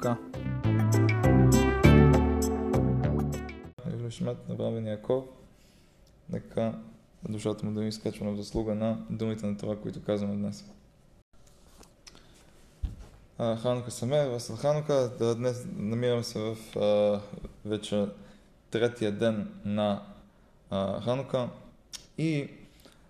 [0.00, 0.16] Ханука.
[4.10, 5.24] Шмет на Бравен Яков.
[6.32, 6.74] Нека
[7.28, 10.64] душата му да ми изкачва в заслуга на думите на това, които казваме днес.
[13.38, 15.10] Ханука Самер, Васил Ханука.
[15.36, 16.56] Днес намираме се в
[17.64, 18.06] вече
[18.70, 20.02] третия ден на
[21.04, 21.48] Ханука.
[22.18, 22.50] И,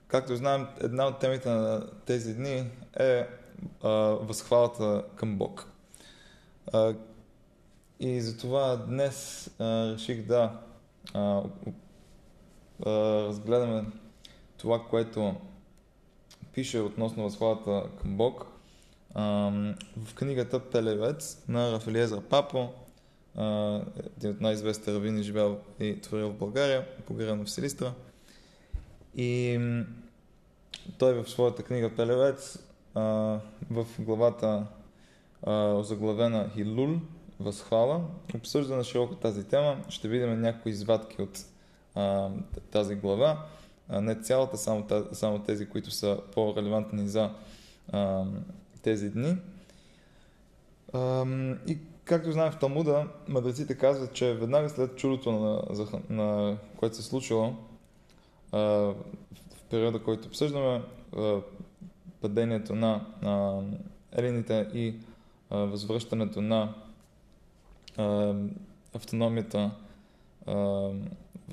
[0.08, 3.28] както знаем, една от темите на тези дни е
[4.20, 5.69] възхвалата към Бог.
[6.72, 6.94] А,
[8.00, 10.60] и затова днес реших да
[12.86, 13.84] разгледаме
[14.58, 15.34] това, което
[16.52, 18.46] пише относно възхвалата към Бог
[19.96, 22.68] в книгата Пелевец на Рафалиеза Папо,
[24.16, 27.92] един от най-известните равини, живял и творил в България, погребан в Силистра.
[29.16, 29.60] И
[30.98, 32.58] той в своята книга Пелевец
[33.70, 34.66] в главата
[35.42, 37.00] а, заглавена Хилул,
[37.40, 38.00] възхвала,
[38.34, 39.76] обсъжда на широко тази тема.
[39.88, 41.38] Ще видим някои извадки от
[41.94, 42.28] а,
[42.70, 43.46] тази глава.
[43.88, 47.30] А, не цялата, само, само тези, които са по-релевантни за
[47.92, 48.24] а,
[48.82, 49.36] тези дни.
[50.92, 51.26] А,
[51.66, 55.62] и както знаем в Талмуда, мъдреците казват, че веднага след чудото, на,
[56.10, 57.54] на, което се случило
[58.52, 58.94] а, в
[59.70, 60.82] периода, който обсъждаме,
[61.16, 61.40] а,
[62.20, 63.62] падението на, на
[64.12, 64.94] елините и
[65.50, 66.74] възвръщането на
[68.94, 69.70] автономията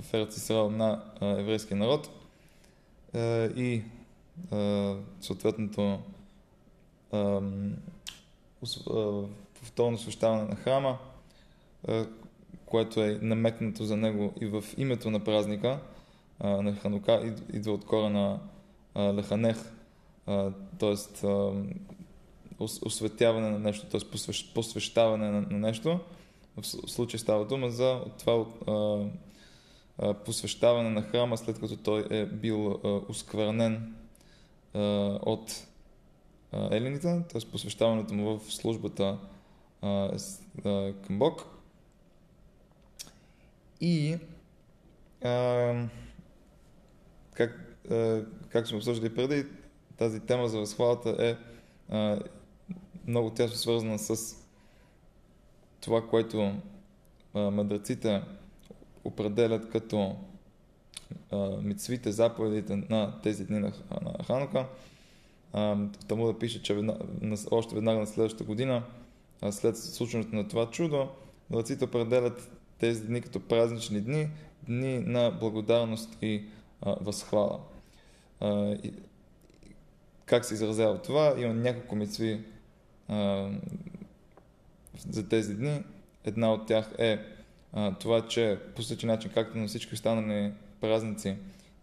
[0.01, 2.09] в Ерц на еврейския народ
[3.55, 3.83] и
[5.21, 5.99] съответното
[7.11, 7.41] а,
[9.59, 10.97] повторно освещаване на храма,
[12.65, 15.79] което е намекнато за него и в името на празника
[16.43, 18.39] на Ханука, идва от корена
[18.97, 19.57] Леханех,
[20.79, 20.95] т.е.
[22.59, 24.01] осветяване на нещо, т.е.
[24.53, 25.99] посвещаване на, нещо.
[26.57, 29.05] В случай става дума за това а,
[29.97, 33.95] а, посвещаване на храма, след като той е бил а, осквернен
[34.73, 34.79] а,
[35.21, 35.67] от
[36.51, 37.51] а, елините, т.е.
[37.51, 39.17] посвещаването му в службата
[39.81, 39.87] а,
[40.65, 41.45] а, към Бог.
[43.81, 44.17] И
[45.23, 45.87] а,
[47.33, 49.45] как, а, как сме обсъждали преди,
[49.97, 51.35] тази тема за възхвалата е
[53.07, 54.35] много тясно свързана с
[55.81, 56.51] това, което
[57.33, 58.21] а, мъдреците
[59.03, 60.15] определят като
[61.31, 64.65] а, мицвите, заповедите на тези дни на, на Ханука.
[66.07, 66.97] Тому да пише, че ведна,
[67.51, 68.83] още веднага на следващата година,
[69.51, 71.09] след случването на това чудо,
[71.49, 74.29] мъдреците определят тези дни като празнични дни,
[74.67, 76.43] дни на благодарност и
[76.85, 77.59] възхвала.
[80.25, 81.35] Как се изразява това?
[81.37, 82.43] Има няколко мицви
[85.09, 85.83] за тези дни.
[86.25, 87.19] Една от тях е
[87.73, 90.51] а, това, че по същия начин, както на всички останали
[90.81, 91.35] празници,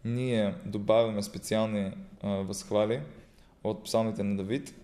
[0.04, 1.92] ние добавяме специални
[2.22, 3.00] а, възхвали
[3.64, 4.74] от псалмите на Давид.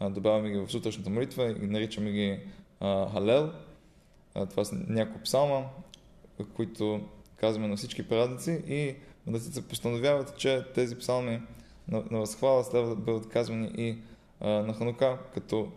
[0.00, 2.40] А, добавяме ги в сутрешната молитва и наричаме ги
[2.80, 3.52] а, Халел.
[4.34, 5.64] А, това са няколко псалма,
[6.54, 8.94] които казваме на всички празници и
[9.26, 11.42] мъдреците постановяват, че тези псалми
[11.88, 13.98] на, на възхвала следва да бъдат казвани и
[14.40, 15.68] на Ханука, като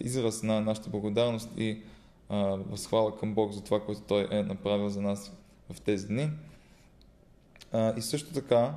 [0.00, 1.82] израз на нашата благодарност и
[2.70, 5.32] възхвала към Бог за това, което Той е направил за нас
[5.70, 6.30] в тези дни.
[7.96, 8.74] И също така,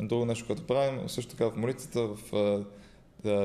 [0.00, 2.64] друго нещо, което правим, също така в молитвата, в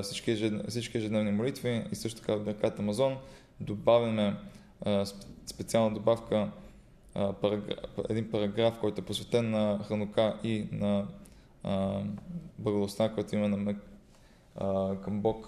[0.03, 3.17] всички, ежедневни, всички ежедневни молитви и също така в Беркат Амазон,
[3.59, 4.35] добавяме
[5.45, 6.51] специална добавка,
[8.09, 11.07] един параграф, който е посветен на Ханука и на
[12.59, 13.75] благодарността, която има на,
[14.55, 15.47] а, към Бог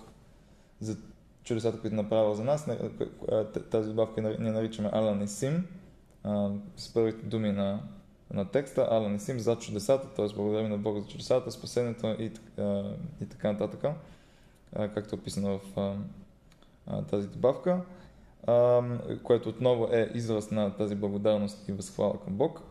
[0.79, 0.97] за
[1.43, 2.67] чудесата, които направил за нас.
[3.71, 5.67] Тази добавка ние наричаме Ала Несим,
[6.77, 7.79] с първите думи на,
[8.33, 10.35] на текста, Ала Несим за чудесата, т.е.
[10.35, 12.31] благодарим на Бога за чудесата, спасението и,
[13.21, 13.85] и така нататък,
[14.73, 15.97] както е описано в
[17.09, 17.81] тази добавка,
[19.23, 22.61] което отново е израз на тази благодарност и възхвала към Бог.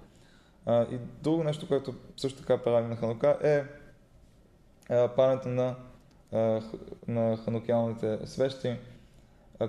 [0.69, 3.65] И друго нещо, което също така правим на Ханука е
[5.17, 5.77] палянето на
[7.09, 8.77] на ханукиалните свещи,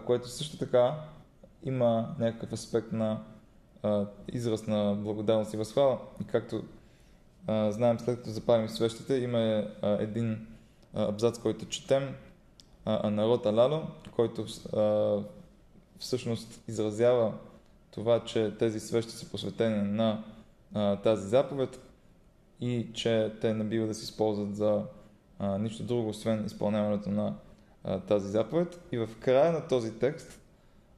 [0.05, 0.95] което също така
[1.63, 3.23] има някакъв аспект на
[4.27, 5.99] израз на благодарност и възхвала.
[6.21, 6.63] И както
[7.47, 10.47] знаем, след като запалим свещите, има един
[10.93, 12.15] абзац, който четем,
[12.85, 13.81] а, народ Алало,
[14.15, 14.45] който
[15.99, 17.33] всъщност изразява
[17.91, 20.23] това, че тези свещи са посветени на
[21.03, 21.79] тази заповед
[22.61, 24.83] и че те не бива да се използват за
[25.39, 27.35] а, нищо друго, освен изпълняването на
[27.83, 28.79] а, тази заповед.
[28.91, 30.41] И в края на този текст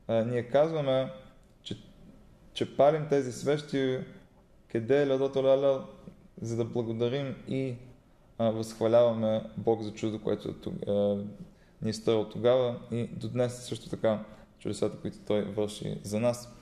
[0.07, 1.11] а, ние казваме,
[1.63, 1.77] че,
[2.53, 3.99] че палим тези свещи,
[4.67, 5.85] къде е ледото ляля,
[6.41, 7.75] за да благодарим и
[8.37, 10.91] а, възхваляваме Бог за чудо, което а,
[11.81, 14.23] ни е стоял тогава и до днес също така
[14.59, 16.54] чудесата, които Той върши за нас.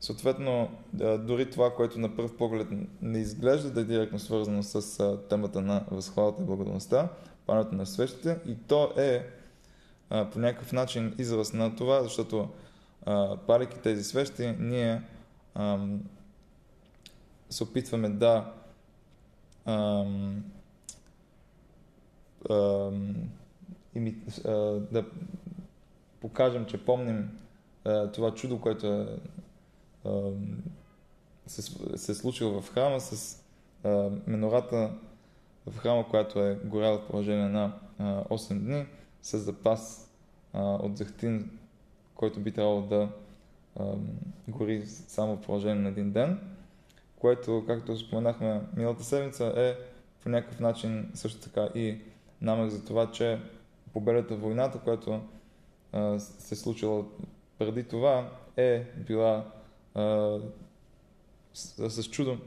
[0.00, 0.70] Съответно,
[1.18, 2.68] дори това, което на пръв поглед
[3.02, 7.08] не изглежда да е директно свързано с темата на възхвалата и благодарността,
[7.46, 9.26] пането на свещите, и то е
[10.08, 12.48] по някакъв начин израз на това, защото
[13.46, 15.02] палики тези свещи, ние
[17.50, 18.52] се опитваме да
[24.90, 25.04] да
[26.20, 27.38] покажем, че помним
[28.12, 29.06] това чудо, което е
[31.46, 31.62] се,
[31.96, 33.42] се е случило в храма с
[33.84, 34.90] а, менората
[35.66, 38.86] в храма, която е горяла в продължение на а, 8 дни,
[39.22, 40.10] с запас
[40.52, 41.58] а, от захтин,
[42.14, 43.08] който би трябвало да
[43.78, 43.84] а,
[44.48, 46.40] гори само в продължение на един ден,
[47.16, 49.76] което, както споменахме миналата седмица, е
[50.22, 52.00] по някакъв начин също така и
[52.40, 53.40] намек за това, че
[53.92, 55.20] победата в войната, която
[55.92, 57.04] а, се е случила
[57.58, 59.44] преди това, е била
[61.54, 62.38] с, с чудо,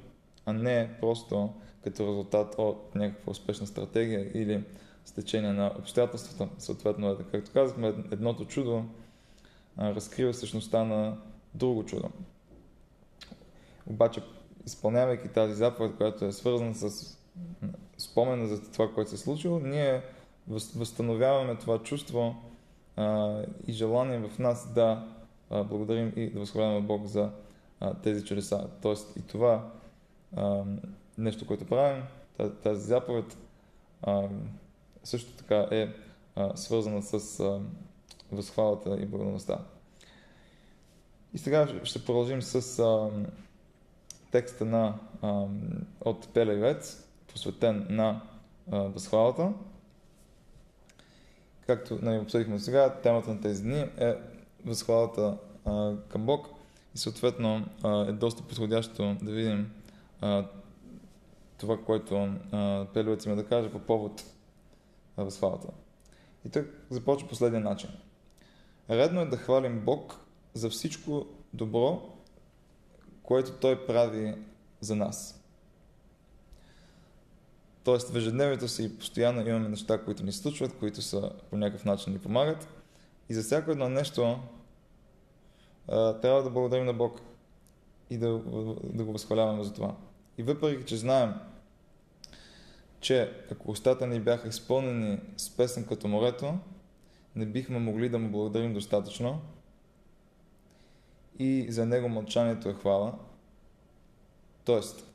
[0.45, 1.53] а не просто
[1.83, 4.63] като резултат от някаква успешна стратегия или
[5.06, 6.50] стечение на обстоятелствата.
[6.57, 8.83] Съответно, както казахме, едното чудо
[9.77, 11.18] а, разкрива същността на
[11.56, 12.09] друго чудо.
[13.88, 14.21] Обаче,
[14.65, 17.18] изпълнявайки тази заповед, която е свързана с
[17.98, 20.01] спомена за това, което се е случило, ние
[20.75, 22.36] възстановяваме това чувство
[22.95, 23.38] а,
[23.68, 25.07] и желание в нас да
[25.50, 27.31] а, благодарим и да възхваляваме Бог за
[27.81, 28.67] а, тези чудеса.
[28.81, 29.71] Тоест и това
[30.35, 30.63] а,
[31.17, 32.03] нещо, което правим,
[32.63, 33.37] тази, заповед,
[34.01, 34.27] а,
[35.03, 35.93] също така е
[36.35, 37.61] а, свързана с а,
[38.31, 39.59] възхвалата и благодарността.
[41.33, 43.09] И сега ще продължим с а,
[44.31, 45.45] текста на, а,
[46.01, 48.21] от Пелевец, посветен на
[48.71, 49.53] а, възхвалата.
[51.67, 54.15] Както нали, обсъдихме сега, темата на тези дни е
[54.65, 56.47] възхвалата а, към Бог
[56.95, 57.65] и съответно
[58.07, 59.71] е доста подходящо да видим
[61.57, 62.33] това, което
[62.93, 64.23] Пелевец има да каже по повод
[65.17, 65.67] възхвалата.
[66.45, 67.89] И тук започва последния начин.
[68.89, 70.19] Редно е да хвалим Бог
[70.53, 72.09] за всичко добро,
[73.23, 74.35] което Той прави
[74.79, 75.43] за нас.
[77.83, 82.13] Тоест в ежедневието си постоянно имаме неща, които ни случват, които са по някакъв начин
[82.13, 82.67] ни помагат.
[83.29, 84.39] И за всяко едно нещо
[85.87, 87.21] трябва да благодарим на Бог
[88.09, 88.27] и да,
[88.83, 89.95] да го възхваляваме за това.
[90.37, 91.33] И въпреки, че знаем,
[92.99, 96.53] че ако устата ни бяха изпълнени с песен като морето,
[97.35, 99.41] не бихме могли да му благодарим достатъчно
[101.39, 103.13] и за него мълчанието е хвала.
[104.65, 105.05] Тоест,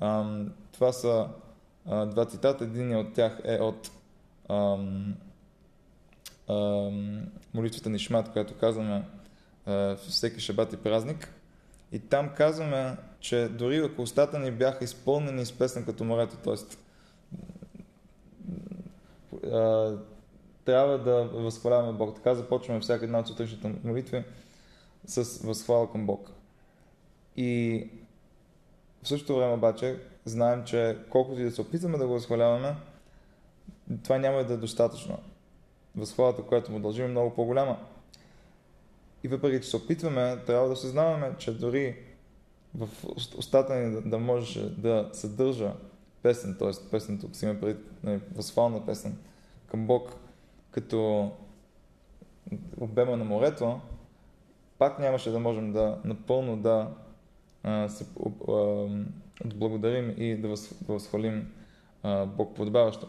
[0.00, 1.28] ам, това са
[1.86, 2.64] а, два цитата.
[2.64, 3.90] Един от тях е от
[4.48, 5.14] ам,
[6.48, 9.04] ам, молитвата ни Шмат, която казваме
[10.08, 11.34] всеки шабат и празник.
[11.92, 16.54] И там казваме, че дори ако устата ни бяха изпълнени с песен като морето, т.е.
[20.64, 22.14] трябва да възхваляваме Бог.
[22.14, 24.24] Така започваме всяка една от сутрешните молитви
[25.06, 26.30] с възхвала към Бог.
[27.36, 27.88] И
[29.02, 32.76] в същото време обаче знаем, че колкото и да се опитваме да го възхваляваме,
[34.04, 35.18] това няма да е достатъчно.
[35.96, 37.78] Възхвалата, която му дължим е много по-голяма.
[39.24, 41.96] И въпреки, че се опитваме, трябва да съзнаваме, че дори
[42.74, 42.88] в
[43.38, 45.72] устата ни да, да може да съдържа
[46.22, 46.90] песен, т.е.
[46.90, 49.18] песен тук си има преди нали, възхвална песен
[49.66, 50.16] към Бог,
[50.70, 51.30] като
[52.80, 53.80] обема на морето,
[54.78, 56.94] пак нямаше да можем да напълно да
[57.62, 58.06] а, се
[58.48, 58.88] а,
[60.16, 61.52] и да, да възхвалим
[62.02, 63.08] а, Бог подобаващо.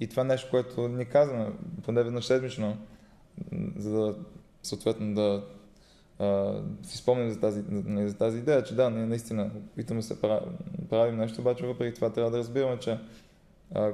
[0.00, 1.52] И това нещо, което ни казваме,
[1.84, 2.78] поне веднъж седмично,
[3.76, 4.16] за да
[4.62, 5.44] съответно да
[6.18, 7.64] а, си спомним за тази,
[8.08, 10.20] за тази идея, че да, ние наистина опитаме се
[10.90, 12.98] правим нещо, обаче въпреки това трябва да разбираме, че
[13.74, 13.92] а,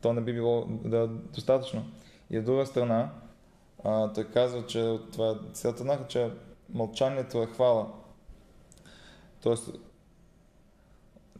[0.00, 1.84] то не би било да, достатъчно.
[2.30, 3.10] И от друга страна,
[3.84, 6.30] а, той казва, че това е цялата че
[6.74, 7.92] мълчанието е хвала.
[9.40, 9.70] Тоест,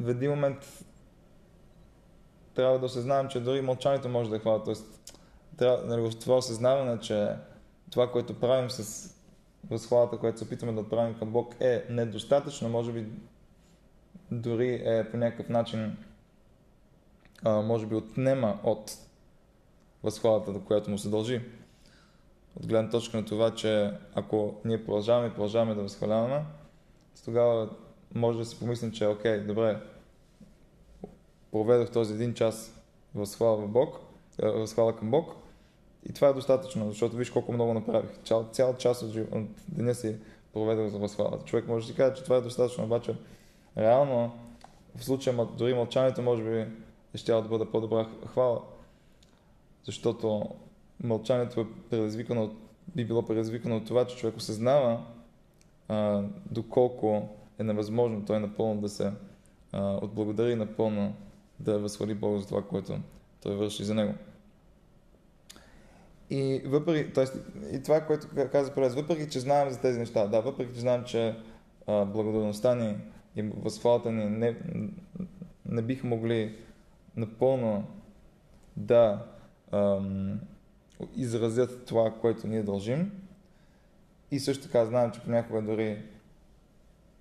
[0.00, 0.84] в един момент
[2.54, 4.64] трябва да осъзнаем, че дори мълчанието може да е хвала.
[4.64, 4.97] Тоест,
[5.58, 7.34] трябва, нали, това осъзнаване, че
[7.90, 9.10] това, което правим с
[9.70, 13.06] възхвалата, което се опитваме да отправим към Бог е недостатъчно, може би
[14.30, 15.96] дори е по някакъв начин
[17.44, 18.92] а, може би отнема от
[20.02, 21.40] възхвалата, до която му се дължи.
[22.56, 26.44] От гледна точка на това, че ако ние продължаваме и продължаваме да възхваляваме,
[27.24, 27.70] тогава
[28.14, 29.80] може да си помислим, че окей, добре,
[31.52, 32.82] проведох този един час
[33.14, 34.00] възхвала, в Бог,
[34.38, 35.34] възхвала към Бог
[36.06, 38.10] и това е достатъчно, защото виж колко много направих.
[38.24, 40.16] Цял, цял час от, от деня си
[40.52, 41.44] проведох за възхвалата.
[41.44, 43.14] Човек може да си каже, че това е достатъчно, обаче
[43.76, 44.32] реално
[44.96, 46.66] в случая дори мълчанието може би
[47.14, 48.60] ще да бъде по-добра хвала,
[49.84, 50.48] защото
[51.04, 52.50] мълчанието е предизвикано,
[52.96, 55.04] би било предизвикано от това, че човек осъзнава
[55.88, 57.28] а, доколко
[57.58, 59.12] е невъзможно той напълно да се
[59.72, 61.14] а, отблагодари напълно
[61.60, 62.98] да възхвали Бога за това, което
[63.42, 64.14] той върши за него.
[66.30, 67.24] И въпреки, т.е.
[67.76, 71.04] и това, което каза Прелез, въпреки, че знаем за тези неща, да, въпреки, че знаем,
[71.04, 71.36] че
[71.86, 72.96] а, благодарността ни
[73.36, 74.56] и възхвалата ни не,
[75.66, 76.56] не бих могли
[77.16, 77.84] напълно
[78.76, 79.26] да
[79.72, 80.40] ам,
[81.16, 83.12] изразят това, което ние дължим.
[84.30, 86.02] И също така знаем, че понякога дори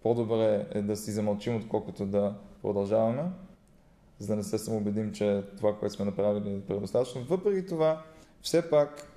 [0.03, 3.23] по-добре е да си замълчим, отколкото да продължаваме,
[4.19, 7.23] за да не се самоубедим, че това, което сме направили е предостатъчно.
[7.23, 8.03] Въпреки това,
[8.47, 9.11] все пак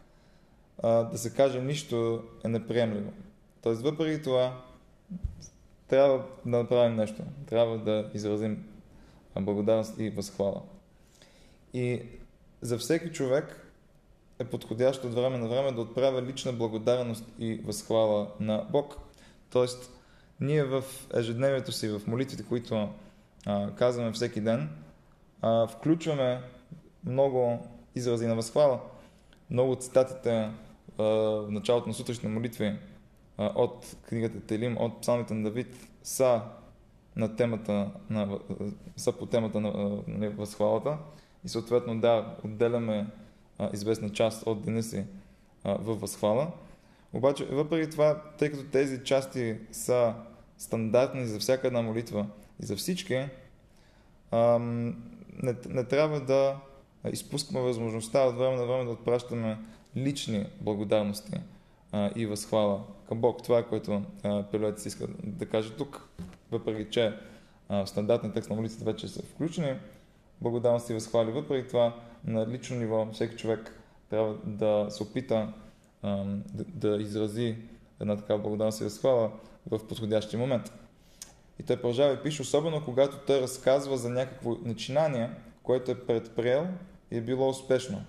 [0.82, 3.12] а, да се каже нищо е неприемливо.
[3.62, 4.62] Тоест, въпреки това,
[5.88, 7.22] трябва да направим нещо.
[7.46, 8.64] Трябва да изразим
[9.40, 10.62] благодарност и възхвала.
[11.74, 12.02] И
[12.60, 13.66] за всеки човек
[14.38, 18.96] е подходящо от време на време да отправя лична благодарност и възхвала на Бог.
[19.50, 19.90] Тоест,
[20.40, 20.84] ние в
[21.14, 22.88] ежедневието си, в молитвите, които
[23.46, 24.68] а, казваме всеки ден,
[25.42, 26.42] а, включваме
[27.04, 28.80] много изрази на възхвала.
[29.50, 30.50] Много от цитатите
[30.98, 32.78] в началото на сутрешни молитви
[33.38, 36.42] от книгата Телим, от псалмите на Давид са
[37.16, 38.38] на темата на,
[38.96, 40.98] са по темата на, на, на възхвалата
[41.44, 43.06] и съответно да, отделяме
[43.58, 45.04] а, известна част от деня си
[45.64, 46.52] във възхвала.
[47.12, 50.14] Обаче, въпреки това, тъй като тези части са
[50.58, 52.26] стандартни за всяка една молитва
[52.62, 53.26] и за всички,
[54.30, 54.88] ам,
[55.42, 56.56] не, не трябва да
[57.08, 59.58] изпускаме възможността от време на време да отпращаме
[59.96, 61.32] лични благодарности
[61.92, 63.42] а, и възхвала към Бог.
[63.42, 64.02] Това е което
[64.50, 66.08] Пилет си иска да каже тук,
[66.50, 67.14] въпреки че
[67.68, 69.74] а, в стандартния текст на молитвата вече са включени
[70.40, 71.30] благодарности и възхвали.
[71.30, 73.80] Въпреки това на лично ниво всеки човек
[74.10, 75.52] трябва да се опита
[76.02, 77.56] а, да, да изрази
[78.00, 79.30] една такава благодарност и възхвала
[79.70, 80.72] в подходящия момент.
[81.60, 85.30] И той продължава и пише, особено когато той разказва за някакво начинание,
[85.62, 86.66] което е предприел
[87.10, 88.04] и е било успешно.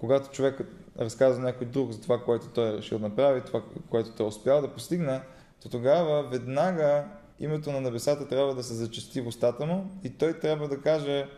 [0.00, 0.60] Когато човек
[0.98, 4.28] разказва някой друг за това, което той е решил да направи, това, което той е
[4.28, 5.20] успял да постигне,
[5.62, 7.08] то тогава веднага
[7.40, 11.28] името на небесата трябва да се зачести в устата му и той трябва да каже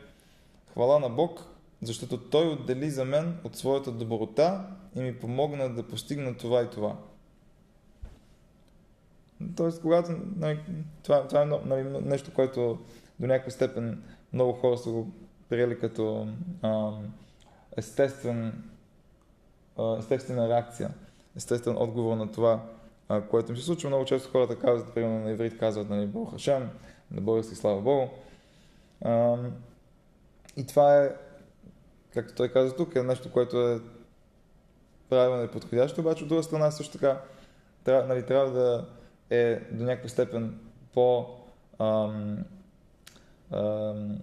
[0.73, 1.41] хвала на Бог,
[1.83, 6.71] защото той отдели за мен от своята доброта и ми помогна да постигна това и
[6.71, 6.97] това.
[9.57, 10.61] Тоест, когато нали,
[11.03, 12.79] това, това е нали, нещо, което
[13.21, 15.09] до някаква степен много хора са го
[15.49, 16.29] приели като
[16.63, 16.91] а,
[17.77, 18.65] естествен,
[19.79, 20.91] а, естествена реакция,
[21.37, 22.63] естествен отговор на това,
[23.09, 23.89] а, което ми се случва.
[23.89, 26.71] Много често хората казват, примерно на иврит казват, нали, Бог Хашем,
[27.11, 28.07] на български слава Богу.
[29.05, 29.37] А,
[30.57, 31.11] и това е,
[32.15, 33.81] както той каза тук, е нещо, което е
[35.09, 37.21] правилно и подходящо, обаче от друга страна също така
[37.85, 38.87] трябва, нали, трябва да
[39.31, 40.59] е до някаква степен
[40.95, 41.27] по
[41.79, 42.45] ам,
[43.51, 44.19] ам,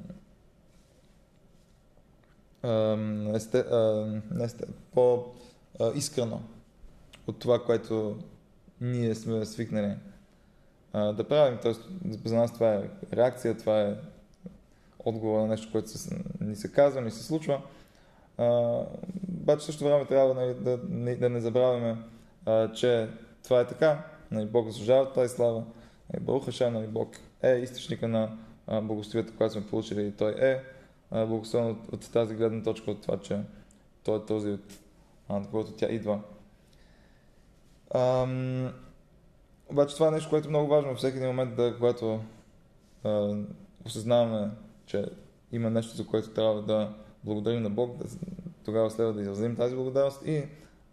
[2.63, 6.41] ам, есте, ам, есте, по-искрено
[7.27, 8.17] от това, което
[8.82, 9.96] ние сме свикнали
[10.94, 11.60] а, да правим.
[11.62, 11.82] Тоест,
[12.25, 13.96] за нас това е реакция, това е
[15.00, 17.62] отговор на нещо, което се, ни се казва, ни се случва.
[19.41, 20.77] обаче също време трябва нали, да,
[21.17, 21.98] да, не забравяме,
[22.46, 23.10] а, че
[23.44, 24.03] това е така.
[24.32, 25.63] Нали, Бог заслужава тази слава.
[26.13, 27.10] Нали, Бог Хашем, нали, Бог
[27.44, 30.62] е източника на благословията, която сме получили и Той е
[31.12, 33.39] благословен от, тази гледна точка, от това, че
[34.03, 34.79] Той е този, от,
[35.29, 36.19] от който тя идва.
[37.95, 38.74] Ам,
[39.69, 42.19] обаче това е нещо, което е много важно във всеки един момент, да, когато
[43.03, 43.36] а,
[43.86, 44.51] осъзнаваме,
[44.86, 45.05] че
[45.51, 46.93] има нещо, за което трябва да
[47.24, 48.05] благодарим на Бог, да,
[48.65, 50.43] тогава следва да изразим тази благодарност и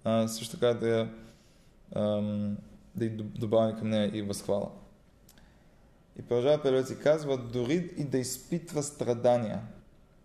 [0.04, 1.08] а, също така да я
[2.94, 4.70] да й добавим към нея и възхвала.
[6.18, 9.62] И продължава Пелец и казва, дори и да изпитва страдания,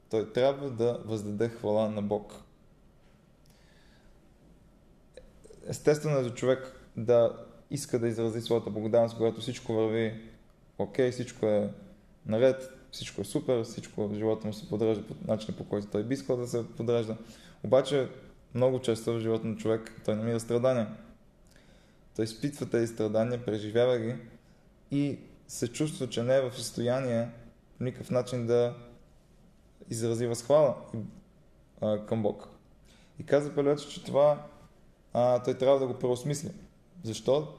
[0.10, 2.34] той трябва да въздаде хвала на Бог.
[5.68, 10.22] Естествено е за човек да иска да изрази своята благодарност, когато всичко върви
[10.78, 11.70] окей, всичко е
[12.26, 16.04] наред, всичко е супер, всичко в живота му се подрежда по начина по който той
[16.04, 17.18] би искал да се подрежда.
[17.64, 18.10] Обаче
[18.56, 20.88] много често в живота на човек той намира страдания.
[22.16, 24.16] Той изпитва тези страдания, преживява ги
[24.92, 27.30] и се чувства, че не е в състояние
[27.78, 28.76] по никакъв начин да
[29.90, 30.76] изрази възхвала
[31.82, 32.50] а, към Бог.
[33.20, 34.46] И каза Пелевец, че това
[35.14, 36.52] а, той трябва да го преосмисли.
[37.04, 37.54] Защо?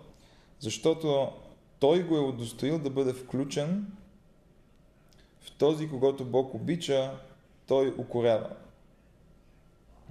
[0.61, 1.33] Защото
[1.79, 3.93] той го е удостоил да бъде включен
[5.41, 7.21] в този, когато Бог обича,
[7.67, 8.51] той укорява.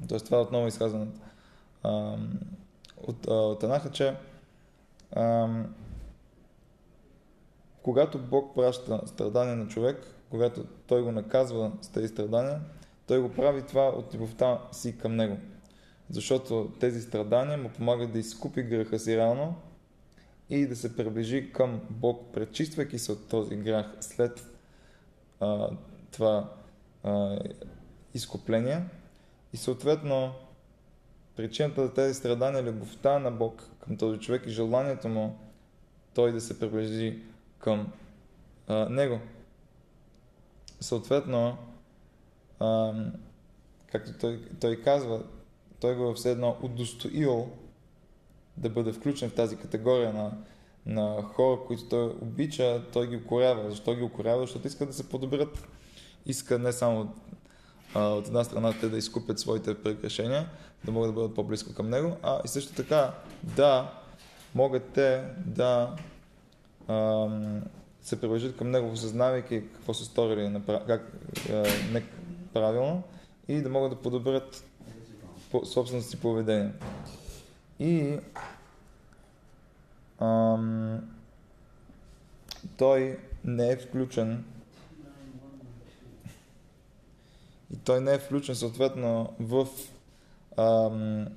[0.07, 1.07] Тоест това е отново изказано
[2.97, 4.15] от, от Анаха, че
[5.11, 5.47] а,
[7.87, 9.97] когато Бог праща страдания на човек,
[10.29, 12.59] когато той го наказва с тези страдания,
[13.05, 15.37] той го прави това от любовта си към него.
[16.09, 19.55] Защото тези страдания му помагат да изкупи греха си реално
[20.49, 24.47] и да се приближи към Бог, пречиствайки се от този грях след
[25.39, 25.69] а,
[26.11, 26.49] това
[27.03, 27.39] а,
[28.13, 28.83] изкупление.
[29.53, 30.31] И съответно,
[31.35, 35.39] причината за тези страдания е любовта на Бог към този човек и желанието му
[36.13, 37.23] той да се приближи
[37.59, 37.91] към
[38.67, 39.19] а, него.
[40.79, 41.57] Съответно,
[42.59, 42.93] а,
[43.91, 45.23] както той, той казва,
[45.79, 47.49] той го е все едно удостоил
[48.57, 50.31] да бъде включен в тази категория на,
[50.85, 53.69] на хора, които той обича, той ги укорява.
[53.69, 54.41] Защо ги укорява?
[54.41, 55.67] Защото иска да се подобрят.
[56.25, 57.15] Иска не само
[57.93, 60.49] а, от една страна те да изкупят своите прегрешения,
[60.85, 63.91] да могат да бъдат по-близко към него, а и също така да
[64.55, 65.95] могат те да
[68.01, 71.11] се приближат към него, осъзнавайки какво са сторили как,
[71.51, 73.03] а, неправилно
[73.47, 74.65] и да могат да подобрят
[75.51, 76.71] по, собственото си поведение.
[77.79, 78.17] И
[80.19, 81.01] ам,
[82.77, 84.45] той не е включен
[87.73, 89.67] и той не е включен съответно в
[90.57, 91.27] ам,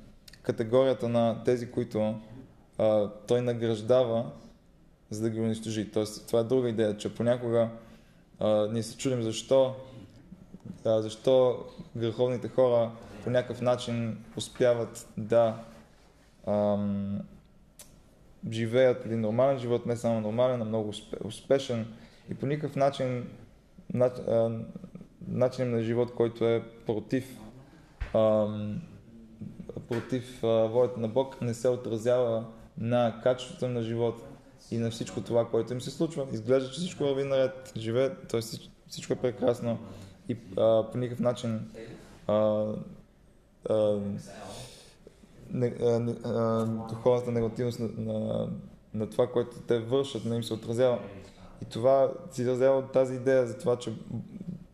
[0.43, 2.21] категорията на тези, които
[2.79, 4.31] а, той награждава,
[5.11, 5.91] за да ги унищожи.
[5.91, 7.69] Тоест, това е друга идея, че понякога
[8.39, 9.75] а, ние се чудим защо,
[10.85, 11.65] а, защо
[11.97, 12.91] греховните хора
[13.25, 15.65] по някакъв начин успяват да
[16.47, 17.21] ам,
[18.51, 20.93] живеят един нормален живот, не само нормален, а много
[21.25, 21.87] успешен
[22.31, 23.29] и по никакъв начин
[25.29, 27.41] начин на живот, който е против
[28.15, 28.81] ам,
[29.89, 32.45] против а, волята на Бог, не се отразява
[32.79, 34.30] на качеството на живот
[34.71, 36.27] и на всичко това, което им се случва.
[36.33, 38.41] Изглежда, че всичко върви наред, живее, т.е.
[38.89, 39.79] всичко е прекрасно
[40.29, 41.71] и а, по никакъв начин
[42.27, 42.67] а,
[46.89, 48.49] духовната негативност на, на,
[48.95, 50.99] на това, което те вършат, не им се отразява.
[51.63, 53.93] И това си изразява от тази идея за това, че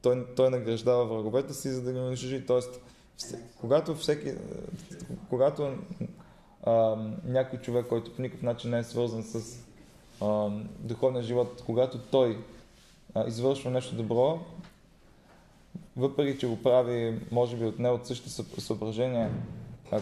[0.03, 2.47] той, той награждава враговете си, за да ги унищожи.
[2.47, 2.81] Тоест,
[3.61, 4.33] когато всеки,
[5.29, 5.75] когато
[6.63, 9.66] а, някой човек, който по никакъв начин не е свързан с
[10.21, 10.49] а,
[10.79, 12.39] духовния живот, когато той
[13.15, 14.41] а, извършва нещо добро,
[15.97, 19.31] въпреки че го прави, може би от не от същите съображения,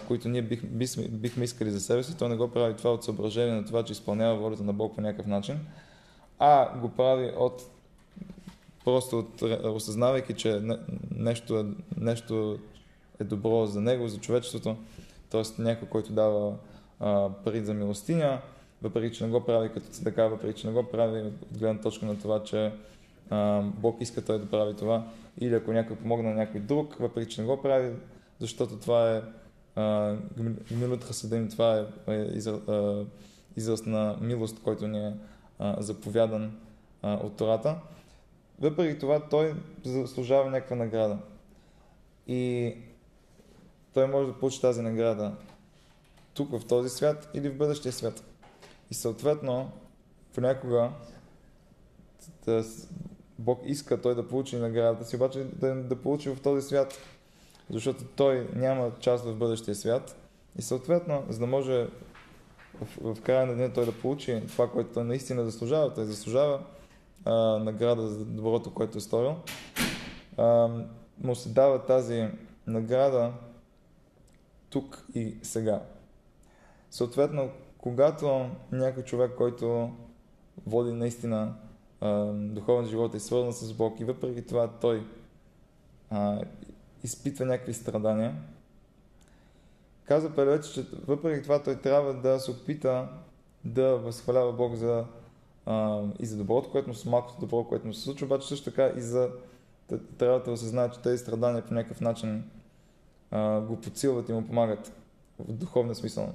[0.08, 3.04] които ние бих, бих, бихме искали за себе си, той не го прави това от
[3.04, 5.60] съображение на това, че изпълнява волята на Бог по някакъв начин,
[6.38, 7.62] а го прави от
[8.84, 10.62] просто от, осъзнавайки, че
[11.16, 11.64] нещо е,
[11.96, 12.58] нещо
[13.20, 14.76] е добро за него, за човечеството,
[15.30, 15.62] т.е.
[15.62, 16.54] някой, който дава
[17.00, 18.40] а, пари за милостиня,
[18.84, 22.06] въпреки че не го прави като така, въпреки че не го прави от гледна точка
[22.06, 22.72] на това, че
[23.30, 25.06] а, Бог иска той да прави това,
[25.40, 27.92] или ако някой помогне на някой друг, въпреки че не го прави,
[28.40, 29.22] защото това е
[30.72, 32.60] Гмилут Хасадим, това е, е израз,
[33.56, 35.12] израз на милост, който ни е
[35.58, 36.52] а, заповядан
[37.02, 37.76] а, от Тората.
[38.60, 41.18] Въпреки това той заслужава някаква награда.
[42.26, 42.74] И
[43.94, 45.32] той може да получи тази награда
[46.34, 48.24] тук в този свят или в бъдещия свят.
[48.90, 49.70] И съответно,
[50.34, 50.90] понякога
[52.46, 52.64] да,
[53.38, 56.98] Бог иска той да получи наградата си, обаче да, да получи в този свят,
[57.70, 60.16] защото той няма част в бъдещия свят
[60.58, 61.88] и съответно, за да може
[62.82, 66.60] в, в края на деня той да получи това, което той наистина заслужава, той заслужава
[67.24, 69.36] а, награда за доброто, което е сторил,
[70.36, 70.68] а,
[71.22, 72.28] му се дава тази
[72.66, 73.32] награда
[74.70, 75.82] тук и сега.
[76.90, 77.50] Съответно,
[77.84, 79.90] когато някой човек, който
[80.66, 81.54] води наистина
[82.32, 85.06] духовен живот е свързан с Бог и въпреки това той
[86.10, 86.40] а,
[87.02, 88.34] изпитва някакви страдания,
[90.04, 93.08] казва Пелевец, че въпреки това той трябва да се опита
[93.64, 95.04] да възхвалява Бог за
[95.66, 98.92] а, и за доброто, което с малкото добро, което му се случва, обаче също така
[98.96, 99.30] и за
[100.18, 102.44] трябва да осъзнае, че тези страдания по някакъв начин
[103.30, 104.92] а, го подсилват и му помагат
[105.38, 106.32] в духовния смисъл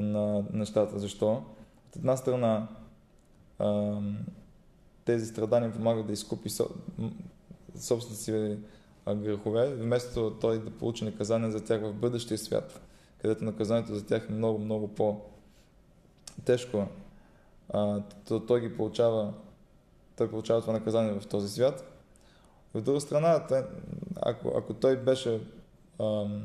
[0.00, 0.98] на нещата.
[0.98, 1.42] Защо?
[1.88, 2.68] От една страна
[5.04, 6.50] тези страдания помагат да изкупи
[7.78, 8.58] собствените си
[9.08, 12.80] грехове, вместо той да получи наказание за тях в бъдещия свят,
[13.22, 16.86] където наказанието за тях е много, много по-тежко.
[18.28, 19.32] То, той ги получава,
[20.16, 21.84] той получава това наказание в този свят.
[22.74, 23.46] От друга страна,
[24.16, 25.40] ако, ако той беше
[26.00, 26.42] ам,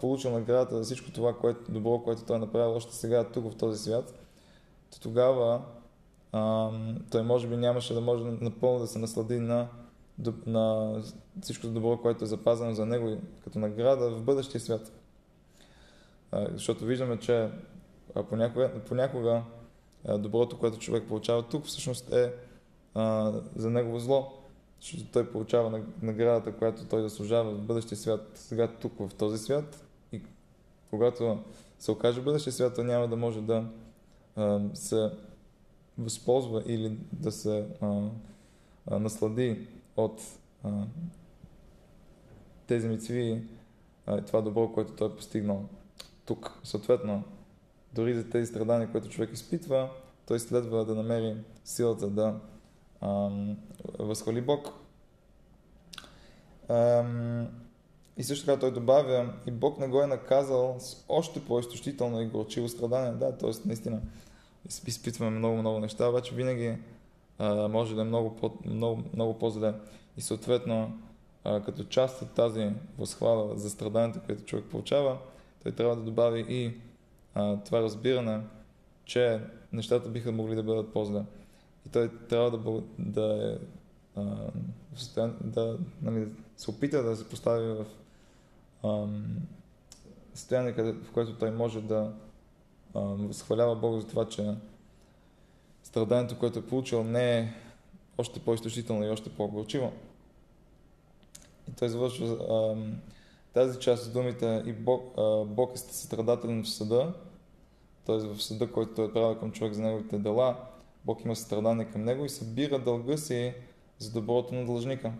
[0.00, 3.56] получил наградата за всичко това което, добро, което той е направил още сега тук в
[3.56, 4.14] този свят,
[4.92, 5.62] то тогава
[6.32, 9.68] ам, той може би нямаше да може напълно да се наслади на,
[10.46, 10.94] на
[11.40, 14.92] всичко добро, което е запазено за него като награда в бъдещия свят.
[16.32, 17.50] А, защото виждаме, че
[18.28, 19.42] понякога, понякога
[20.18, 22.32] доброто, което човек получава тук, всъщност е
[22.94, 24.39] а, за негово зло,
[24.80, 29.84] защото той получава наградата, която той заслужава в бъдещия свят, сега тук в този свят
[30.12, 30.22] и
[30.90, 31.38] когато
[31.78, 33.64] се окаже бъдещия свят, той няма да може да
[34.36, 35.10] а, се
[35.98, 38.08] възползва или да се а,
[38.86, 39.66] а, наслади
[39.96, 40.20] от
[40.64, 40.70] а,
[42.66, 43.42] тези мицви
[44.18, 45.64] и това добро, което той е постигнал
[46.24, 46.60] тук.
[46.64, 47.22] Съответно,
[47.92, 49.90] дори за тези страдания, които човек изпитва,
[50.26, 52.40] той следва да намери силата да
[53.98, 54.68] възхвали Бог.
[58.16, 62.26] И също така той добавя, и Бог не го е наказал с още по-изтощително и
[62.26, 63.12] горчиво страдание.
[63.12, 63.50] Да, т.е.
[63.64, 64.00] наистина
[64.86, 66.76] изпитваме много, много неща, обаче винаги
[67.38, 69.74] а, може да е много, по, много, много по-зле.
[70.16, 70.98] И съответно,
[71.44, 75.18] а, като част от тази възхвала за страданието, което човек получава,
[75.62, 76.80] той трябва да добави и
[77.34, 78.40] а, това разбиране,
[79.04, 79.40] че
[79.72, 81.22] нещата биха могли да бъдат по-зле.
[81.92, 83.58] Той трябва да, да, е,
[84.20, 87.86] а, да нали, се опита да се постави в
[88.82, 89.06] а,
[90.34, 92.12] състояние, в което той може да
[92.94, 94.54] а, възхвалява Бог за това, че
[95.82, 97.54] страданието, което е получил, не е
[98.18, 99.92] още по-изтощително и още по-горчиво.
[101.68, 102.76] И той завършва
[103.52, 107.12] тази част с думите и Бог, а, Бог е състрадателен в съда,
[108.06, 108.16] т.е.
[108.16, 110.56] в съда, който той е правил към човек за неговите дела,
[111.04, 113.54] Бог има страдание към него и събира дълга си
[113.98, 115.12] за доброто на длъжника.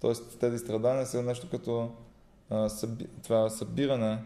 [0.00, 1.90] Тоест тези страдания са нещо като
[2.50, 4.24] а, съби, това събиране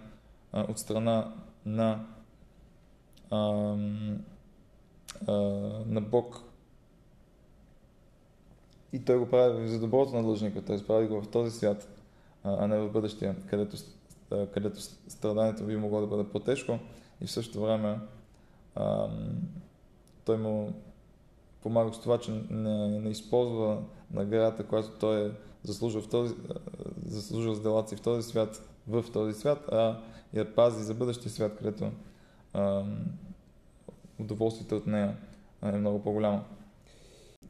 [0.53, 1.35] а, от страна
[1.67, 2.07] на,
[3.31, 3.39] а,
[5.27, 5.33] а,
[5.87, 6.41] на Бог.
[8.93, 10.87] И той го прави за доброто на длъжника, т.е.
[10.87, 11.89] прави го в този свят,
[12.45, 13.77] а не в бъдещия, където,
[14.55, 16.79] където страданието би могло да бъде по-тежко
[17.21, 17.99] и в същото време
[20.25, 20.73] той му
[21.63, 25.31] помага с това, че не, не използва наградата, която той е
[25.63, 26.35] заслужил, в този,
[27.07, 30.01] заслужил с делата си в този свят, в този свят, а
[30.35, 31.91] я пази за бъдещия свят, където
[32.53, 32.85] а,
[34.19, 35.17] удоволствието от нея
[35.63, 36.45] е много по-голямо.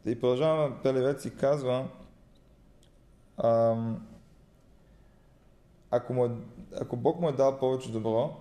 [0.07, 1.89] И продължаваме, Пелевец и казва,
[3.37, 3.77] а,
[5.91, 6.31] ако, му е,
[6.81, 8.37] ако Бог му е дал повече добро,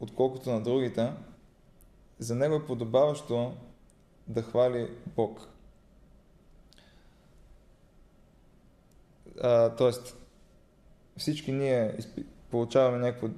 [0.00, 1.12] отколкото на другите,
[2.22, 3.52] за него е подобаващо
[4.28, 5.48] да хвали Бог.
[9.42, 10.16] А, тоест,
[11.16, 11.98] всички ние
[12.50, 13.28] получаваме някакво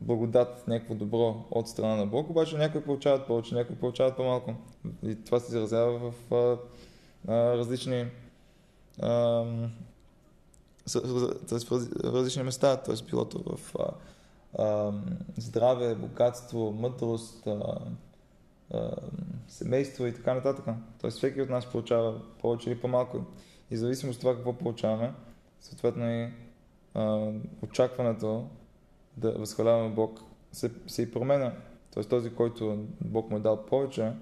[0.00, 4.54] благодат, някакво добро от страна на Бог, обаче някои получават повече, някои получават по-малко.
[5.02, 6.58] И това се изразява в а,
[7.32, 8.06] а, различни
[9.02, 9.10] а,
[10.86, 11.72] в
[12.04, 13.06] различни места, т.е.
[13.06, 13.90] пилото в а,
[15.36, 17.48] здраве, богатство, мъдрост,
[19.48, 20.64] семейство и така нататък.
[21.00, 23.24] Тоест всеки от нас получава повече или по-малко.
[23.70, 25.14] И в зависимост от това какво получаваме,
[25.60, 26.30] съответно и
[27.62, 28.46] очакването
[29.16, 30.20] да възхваляваме Бог
[30.52, 31.52] се, се и променя.
[31.94, 34.12] Тоест този, който Бог му е дал повече,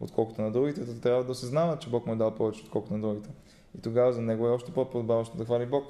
[0.00, 3.00] отколкото на другите, то трябва да осъзнава, че Бог му е дал повече, отколкото на
[3.00, 3.30] другите.
[3.78, 5.84] И тогава за него е още по-подбаващо да хвали Бог.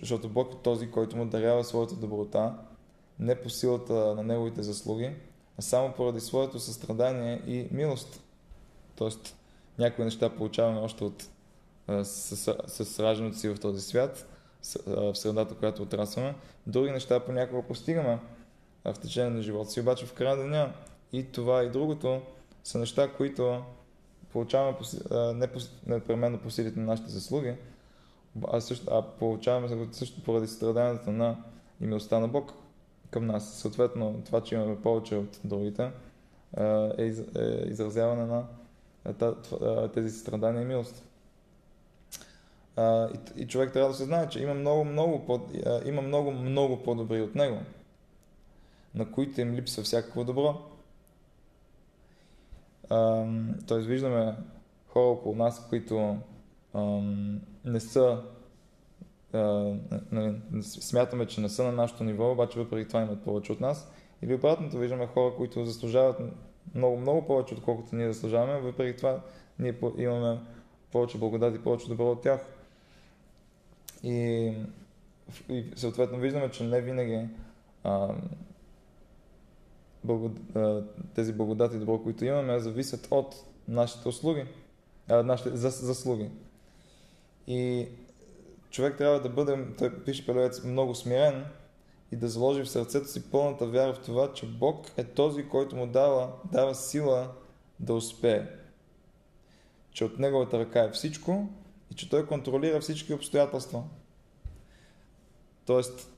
[0.00, 2.54] Защото Бог е този, който му дарява своята доброта,
[3.18, 5.10] не по силата на неговите заслуги,
[5.58, 8.22] а само поради своето състрадание и милост.
[8.96, 9.36] Тоест,
[9.78, 11.28] някои неща получаваме още от
[11.88, 14.26] с, с, с раждането си в този свят,
[14.62, 16.34] с, в средата, която отрасваме.
[16.66, 18.18] Други неща понякога постигаме
[18.84, 20.72] в течение на живота си, обаче в края деня
[21.12, 22.20] и това и другото
[22.64, 23.62] са неща, които
[24.32, 24.76] получаваме
[25.34, 25.48] не
[25.86, 27.54] непременно по силите на нашите заслуги,
[28.48, 31.36] а, също, а получаваме също поради страданието на
[31.80, 32.52] и милостта на Бог
[33.10, 33.54] към нас.
[33.54, 35.90] Съответно, това, че имаме повече от другите,
[36.58, 36.64] е,
[36.98, 37.04] е
[37.66, 38.44] изразяване на
[39.94, 41.04] тези страдания и милост.
[42.78, 45.40] И, и човек трябва да се знае, че има много, много, по,
[45.84, 47.58] има много, много по-добри от него,
[48.94, 50.60] на които им липсва всякакво добро.
[53.66, 54.36] Тоест виждаме
[54.88, 56.16] хора около нас, които
[56.74, 58.22] ам, не са
[60.12, 63.90] нали, смятаме, че не са на нашето ниво, обаче въпреки това имат повече от нас.
[64.22, 66.20] Или обратното, виждаме хора, които заслужават
[66.74, 69.20] много, много повече, отколкото ние заслужаваме, въпреки това
[69.58, 70.40] ние имаме
[70.92, 72.40] повече благодат и повече добро от тях.
[74.02, 74.52] И,
[75.48, 77.28] и съответно виждаме, че не винаги
[77.84, 78.14] а,
[80.04, 80.82] благод, а,
[81.14, 83.34] тези благодати и добро, които имаме, зависят от
[83.68, 84.44] нашите услуги,
[85.08, 86.30] а, нашите заслуги.
[87.46, 87.88] И
[88.70, 91.46] човек трябва да бъде, той пише Пелевец, много смирен
[92.12, 95.76] и да заложи в сърцето си пълната вяра в това, че Бог е този, който
[95.76, 97.32] му дава, дава сила
[97.80, 98.46] да успее.
[99.92, 101.48] Че от неговата ръка е всичко
[101.90, 103.84] и че той контролира всички обстоятелства.
[105.66, 106.08] Тоест,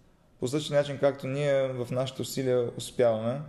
[0.41, 3.41] по същия начин, както ние в нашите усилия успяваме,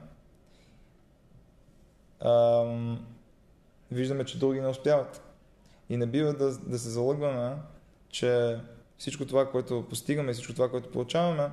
[2.20, 3.06] ам,
[3.92, 5.25] виждаме, че други не успяват.
[5.90, 7.56] И не бива да, да се залъгваме,
[8.10, 8.60] че
[8.98, 11.50] всичко това, което постигаме, всичко това, което получаваме,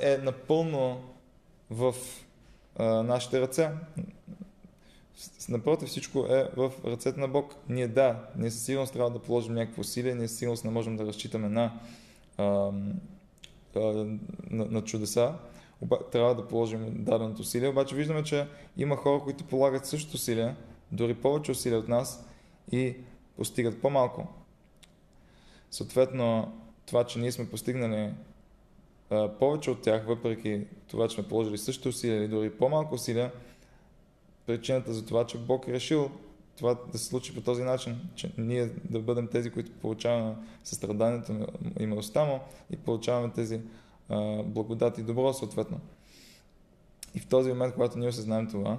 [0.00, 1.00] е напълно
[1.70, 1.94] в
[2.78, 3.70] нашите ръце.
[5.48, 7.54] Напротив, всичко е в ръцете на Бог.
[7.68, 10.96] Ние да, ние със сигурност трябва да положим някакво усилие, ние със сигурност не можем
[10.96, 11.72] да разчитаме на,
[13.76, 14.18] на,
[14.50, 15.34] на чудеса,
[16.12, 20.56] трябва да положим даденото усилие, обаче виждаме, че има хора, които полагат същото усилие,
[20.92, 22.25] дори повече усилия от нас
[22.72, 22.96] и
[23.36, 24.28] постигат по-малко.
[25.70, 26.52] Съответно,
[26.86, 28.12] това, че ние сме постигнали
[29.10, 33.32] а, повече от тях, въпреки това, че сме положили същото усилия или дори по-малко усилия,
[34.46, 36.10] причината за това, че Бог е решил
[36.56, 41.46] това да се случи по този начин, че ние да бъдем тези, които получаваме състраданието
[41.80, 43.60] и милостта му и получаваме тези
[44.08, 45.80] а, благодати и добро съответно.
[47.14, 48.78] И в този момент, когато ние осъзнаем това,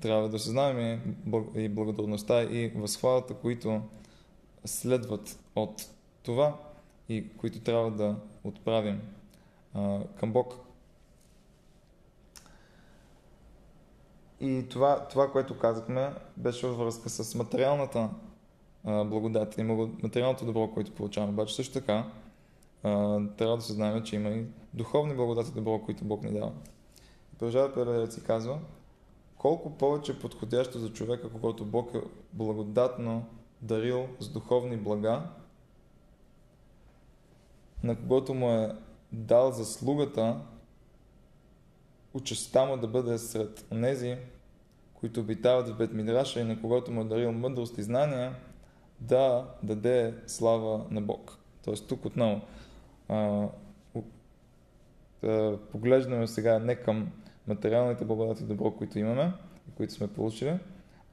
[0.00, 1.00] трябва да осъзнаем
[1.54, 3.80] и благодарността и възхвалата, които
[4.64, 5.86] следват от
[6.22, 6.56] това
[7.08, 9.00] и които трябва да отправим
[9.74, 10.54] а, към Бог.
[14.40, 18.10] И това, това, което казахме, беше във връзка с материалната
[18.84, 19.62] а, благодат и
[20.02, 21.32] материалното добро, което получаваме.
[21.32, 22.10] Обаче също така
[22.82, 26.52] а, трябва да се знаем, че има и духовни благодати добро, които Бог ни дава.
[27.30, 28.58] Продължава Пелевец и казва,
[29.38, 32.00] колко повече подходящо за човека, когато Бог е
[32.32, 33.24] благодатно
[33.62, 35.22] дарил с духовни блага,
[37.82, 38.76] на когото му е
[39.12, 40.40] дал заслугата,
[42.14, 44.16] участта му да бъде сред онези,
[44.94, 48.36] които обитават в Бетмидраша и на когото му е дарил мъдрост и знания,
[49.00, 51.38] да даде слава на Бог.
[51.64, 52.40] Тоест тук отново
[53.08, 53.48] а,
[55.22, 57.12] да поглеждаме сега не към
[57.46, 59.32] материалните благодати и добро, които имаме
[59.76, 60.58] които сме получили,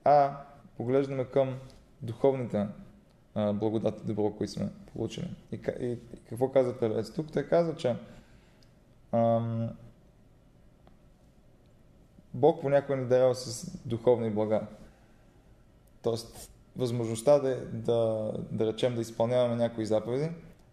[0.03, 0.37] а
[0.77, 1.59] поглеждаме към
[2.01, 2.67] духовните
[3.35, 5.35] благодати и добро, които сме получили.
[5.51, 5.97] И, и, и
[6.29, 7.31] какво казва Пелец тук?
[7.33, 7.95] Той казва, че
[9.11, 9.69] ам,
[12.33, 14.61] Бог понякога ни дарява с духовни блага.
[16.01, 20.29] Тоест, възможността да, да, да речем да изпълняваме някои заповеди,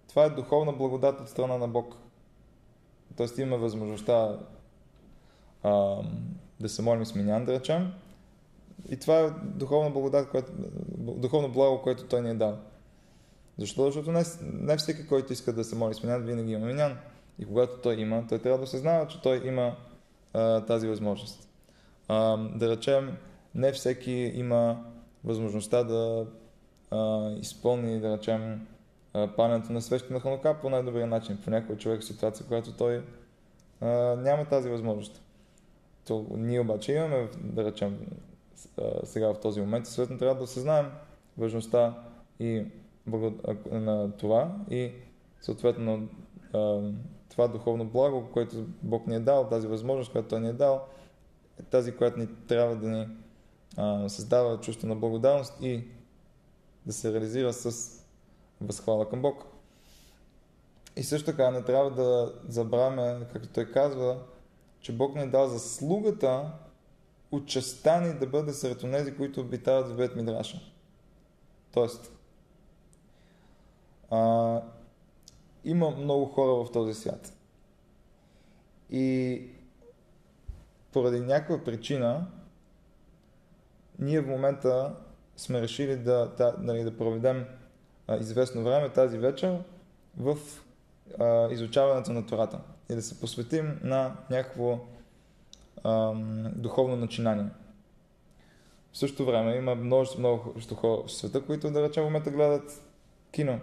[0.08, 1.96] това е духовна благодат от страна на Бог.
[3.16, 4.38] Тоест имаме възможността
[5.64, 7.92] ам, да се молим с минян, да речем,
[8.88, 10.52] и това е духовна благодат, което,
[10.98, 12.58] духовно благо, което той ни е дал.
[13.58, 13.86] Защо?
[13.86, 16.96] Защото не, не всеки, който иска да се моли с минян, винаги има минян.
[17.38, 19.76] И когато той има, той трябва да се че той има
[20.32, 21.48] а, тази възможност.
[22.08, 23.16] А, да речем,
[23.54, 24.84] не всеки има
[25.24, 26.26] възможността да
[26.90, 28.66] а, изпълни, да речем,
[29.36, 31.38] пането на свещи на Ханука по най-добрия начин.
[31.44, 33.04] По някой човек ситуация, която той
[33.80, 35.22] а, няма тази възможност.
[36.10, 38.06] То, ние обаче имаме, да речем,
[39.04, 39.86] сега в този момент.
[39.86, 40.86] Съответно трябва да осъзнаем
[41.38, 42.02] важността
[42.40, 42.66] и
[43.70, 44.92] на това и
[45.40, 46.08] съответно
[47.28, 50.84] това духовно благо, което Бог ни е дал, тази възможност, която Той ни е дал,
[51.60, 53.08] е тази, която ни трябва да ни
[54.08, 55.84] създава чувство на благодарност и
[56.86, 57.96] да се реализира с
[58.60, 59.44] възхвала към Бог.
[60.96, 64.18] И също така не трябва да забравяме, както той казва,
[64.80, 66.52] че Бог ни е дал заслугата
[67.30, 70.60] от частта ни да бъде сред тези, които обитават в Бет Мидраша.
[71.72, 72.12] Тоест,
[74.10, 74.62] а,
[75.64, 77.32] има много хора в този свят.
[78.90, 79.42] И
[80.92, 82.26] поради някаква причина
[83.98, 84.96] ние в момента
[85.36, 87.46] сме решили да, да, нали, да проведем
[88.06, 89.62] а, известно време тази вечер
[90.16, 90.38] в
[91.18, 94.78] а, изучаването на Тората и да се посветим на някакво
[95.84, 96.12] а,
[96.54, 97.46] духовно начинание.
[98.92, 102.82] В същото време има множество много хора в света, които да речем в момента гледат
[103.32, 103.60] кино.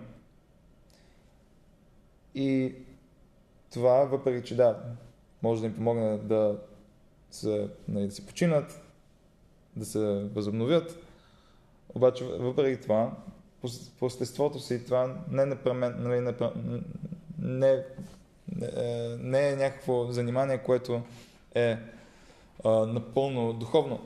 [2.36, 2.76] И
[3.74, 4.80] това, въпреки че да,
[5.44, 6.60] може да им помогне да,
[7.32, 8.82] се, нали, да си починат,
[9.76, 10.00] да се
[10.34, 11.00] възобновят,
[11.96, 13.12] обаче въпреки това,
[13.62, 13.68] по,
[14.00, 16.34] по естеството си това не, непремен, нали, не,
[17.40, 17.84] не,
[18.56, 18.68] не,
[19.18, 21.02] не е някакво занимание, което
[21.56, 21.78] е
[22.66, 24.00] а, напълно духовно.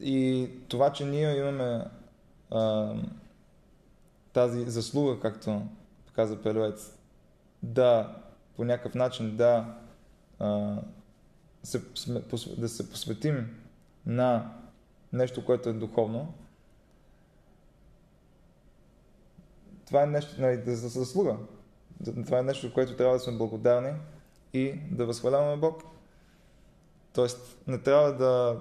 [0.00, 1.84] И това, че ние имаме
[2.50, 2.94] а,
[4.32, 5.62] тази заслуга, както
[6.12, 6.96] каза Пелевец,
[7.62, 8.16] да
[8.56, 9.74] по някакъв начин да,
[10.38, 10.76] а,
[11.62, 11.82] се,
[12.58, 13.56] да се посветим
[14.06, 14.52] на
[15.12, 16.34] нещо, което е духовно,
[19.94, 21.36] това е нещо, нали, за заслуга.
[22.24, 23.92] Това е нещо, което трябва да сме благодарни
[24.52, 25.82] и да възхваляваме Бог.
[27.12, 28.60] Тоест, не трябва да,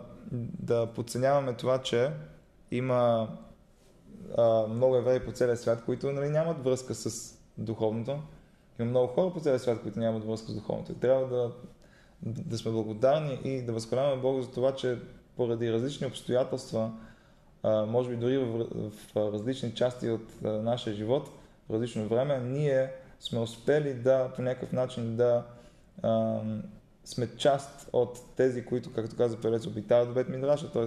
[0.59, 2.11] да подценяваме това, че
[2.71, 3.29] има
[4.37, 8.19] а, много евреи по целия свят, които нали, нямат връзка с духовното.
[8.79, 10.91] Има много хора по целия свят, които нямат връзка с духовното.
[10.91, 11.51] И трябва да,
[12.21, 14.99] да сме благодарни и да възхваляваме Бога за това, че
[15.35, 16.91] поради различни обстоятелства,
[17.63, 21.29] може би дори в, различни части от а, нашия живот,
[21.69, 25.43] в различно време, ние сме успели да по някакъв начин да
[27.05, 30.85] сме част от тези, които, както каза Пелец, обитават Бет Мидраша, т.е.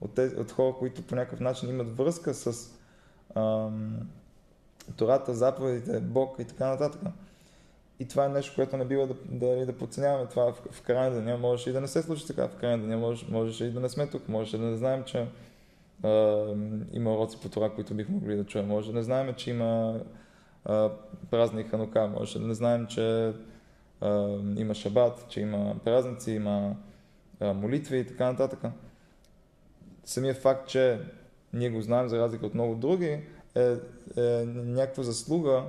[0.00, 2.70] От, тези, от хора, които по някакъв начин имат връзка с
[3.34, 3.98] ам,
[4.96, 7.00] Тората, заповедите, Бог и така нататък.
[8.00, 11.16] И това е нещо, което не бива да, да, да подценяваме това в, в крайна
[11.16, 11.38] деня.
[11.38, 13.88] Можеше и да не се случи така в крайна деня, може, можеше и да не
[13.88, 15.26] сме тук, можеше да не знаем, че
[16.92, 18.66] има уроци по това, които бихме могли да чуем.
[18.66, 20.00] Може да не знаем, че има
[20.64, 20.90] а,
[21.30, 23.32] празник Ханука, може да не знаем, че
[24.56, 26.76] има шабат, че има празници, има
[27.40, 28.64] молитви и така нататък.
[30.04, 31.00] Самия факт, че
[31.52, 33.20] ние го знаем за разлика от много други,
[33.54, 33.76] е,
[34.16, 35.64] е някаква заслуга,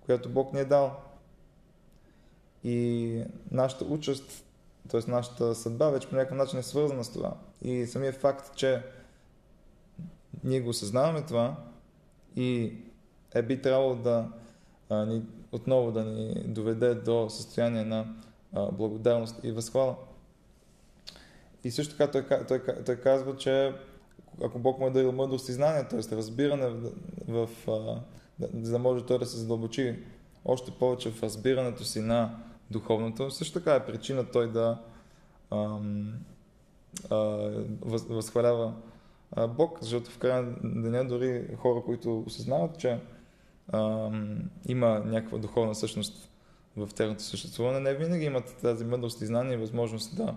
[0.00, 0.96] която Бог ни е дал.
[2.64, 4.44] И нашата участ,
[4.88, 5.10] т.е.
[5.10, 7.36] нашата съдба вече по някакъв начин е свързана с това.
[7.62, 8.82] И самия факт, че
[10.44, 11.56] ние го осъзнаваме това
[12.36, 12.72] и
[13.34, 14.28] е би трябвало да
[14.90, 18.14] а, ни, отново да ни доведе до състояние на
[18.52, 19.96] а, благодарност и възхвала.
[21.64, 23.74] И също така той, той, той, той казва, че
[24.44, 26.16] ако Бог му е дарил мъдрост и знание, т.е.
[26.16, 26.90] разбиране в,
[27.28, 28.00] в, в
[28.40, 29.98] за да може той да се задълбочи
[30.44, 32.38] още повече в разбирането си на
[32.70, 34.78] духовното, също така е причина той да
[35.50, 36.14] ам,
[37.10, 37.16] а,
[37.80, 38.74] въз, възхвалява
[39.32, 43.00] а, Бог, защото в края на деня дори хора, които осъзнават, че
[43.72, 46.30] ам, има някаква духовна същност
[46.76, 50.34] в тяхното съществуване, не винаги имат тази мъдрост и знание и възможност да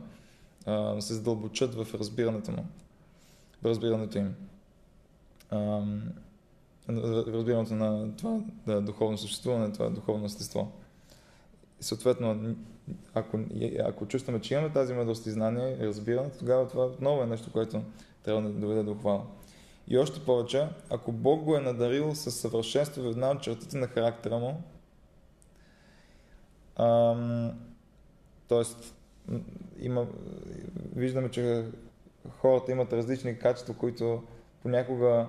[0.66, 2.66] а, се задълбочат в разбирането му,
[3.62, 4.36] в разбирането им.
[5.52, 6.04] Ам,
[6.90, 10.72] разбирането на това да, духовно съществуване, това духовно естество.
[11.82, 12.56] И съответно,
[13.14, 13.40] ако,
[13.86, 17.52] ако чувстваме, че имаме тази мъдрост и знание и разбиране, тогава това отново е нещо,
[17.52, 17.82] което
[18.26, 19.26] трябва да доведе до хвала.
[19.88, 23.88] И още повече, ако Бог го е надарил със съвършенство в една от чертите на
[23.88, 24.62] характера му,
[26.76, 27.52] ам,
[28.48, 28.64] т.е.
[29.80, 30.08] има,
[30.96, 31.66] виждаме, че
[32.30, 34.24] хората имат различни качества, които
[34.62, 35.28] понякога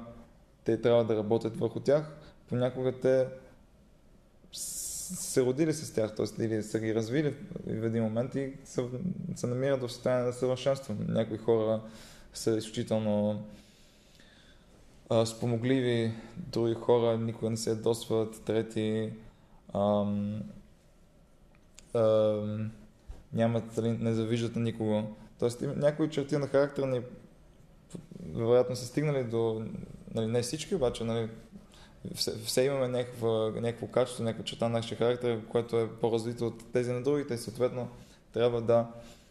[0.65, 2.17] те трябва да работят върху тях,
[2.49, 3.27] понякога те
[4.53, 6.45] се родили с тях, т.е.
[6.45, 7.35] или са ги развили
[7.67, 8.85] в един момент и се,
[9.35, 10.97] се намират в състояние на съвършенство.
[11.09, 11.81] Някои хора
[12.39, 13.45] са изключително
[15.11, 19.13] а, спомогливи, други хора никога не се ядосват, трети
[19.75, 20.43] ам,
[21.95, 22.71] ам,
[23.33, 25.03] нямат, нали, не завиждат на никого.
[25.39, 27.01] Тоест някои черти на характера ни
[28.35, 29.67] вероятно са стигнали до,
[30.15, 31.29] нали, не всички, обаче нали,
[32.15, 36.73] все, все имаме някакво, някакво качество, някаква черта на нашия характер, което е по-развито от
[36.73, 37.89] тези на другите и съответно
[38.33, 38.87] трябва да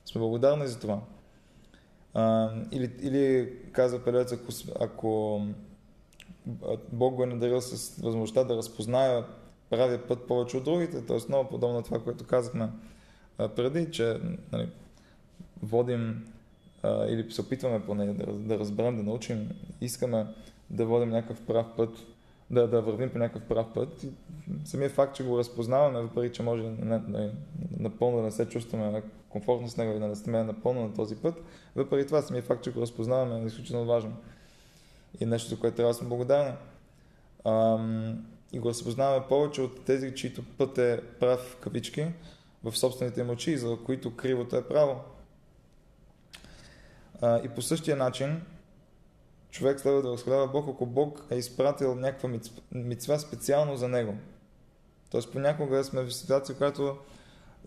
[0.06, 1.00] сме благодарни за това.
[2.16, 5.42] А, или, или казва Пелец, ако, ако
[6.92, 9.26] Бог го е надарил с възможността да разпозная
[9.70, 11.18] правия път повече от другите, т.е.
[11.28, 12.70] много подобно на това, което казахме
[13.38, 14.20] а, преди, че
[14.52, 14.70] нали,
[15.64, 16.26] водим
[16.84, 19.50] а, или се опитваме поне да, да разберем, да научим,
[19.82, 20.28] искаме
[20.70, 21.90] да водим някакъв прав път,
[22.52, 24.04] да, да вървим по някакъв прав път.
[24.04, 24.10] И
[24.66, 27.32] самия факт, че го разпознаваме, въпреки че може не, не,
[27.80, 28.92] напълно да не се чувстваме
[29.36, 31.36] комфортно с него и да не сме напълно на този път.
[31.76, 34.16] Въпреки това, самия факт, че го разпознаваме е изключително важно.
[35.20, 36.54] И нещо, за което трябва да сме благодарни.
[37.46, 42.08] Ам, и го разпознаваме повече от тези, чието път е прав кавички
[42.64, 45.00] в собствените им очи, за които кривото е право.
[47.22, 48.42] А, и по същия начин,
[49.50, 52.30] човек следва да възхвалява Бог, ако Бог е изпратил някаква
[52.72, 54.16] мицва специално за него.
[55.12, 56.98] Тоест понякога сме в ситуация, в която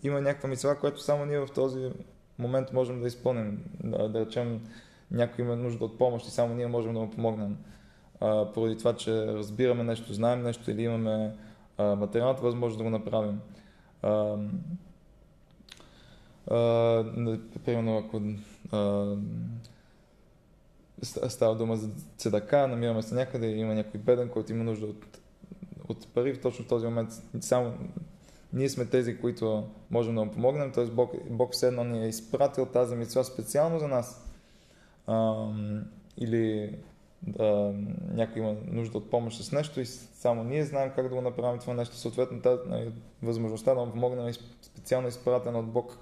[0.03, 1.91] има някаква мицва, която само ние в този
[2.39, 3.63] момент можем да изпълним.
[3.83, 4.61] Да, да речем,
[5.11, 7.57] някой има нужда от помощ и само ние можем да му помогнем.
[8.19, 11.35] А, поради това, че разбираме нещо, знаем нещо или имаме
[11.77, 13.41] а, материалната възможност да го направим.
[14.01, 14.37] А,
[16.51, 18.21] а, примерно, ако
[18.71, 19.15] а,
[21.03, 25.19] става дума за цедака, намираме се някъде и има някой беден, който има нужда от,
[25.89, 27.09] от пари, точно в този момент
[27.41, 27.73] само
[28.53, 30.85] ние сме тези, които можем да му помогнем, т.е.
[30.85, 34.25] Бог, Бог все едно ни е изпратил тази мисля специално за нас.
[35.07, 35.47] А,
[36.17, 36.75] или
[37.23, 37.73] да,
[38.11, 41.59] някой има нужда от помощ с нещо и само ние знаем как да го направим
[41.59, 41.95] това нещо.
[41.95, 42.61] Съответно, тази,
[43.23, 45.97] възможността да му помогнем е специално изпратена от Бог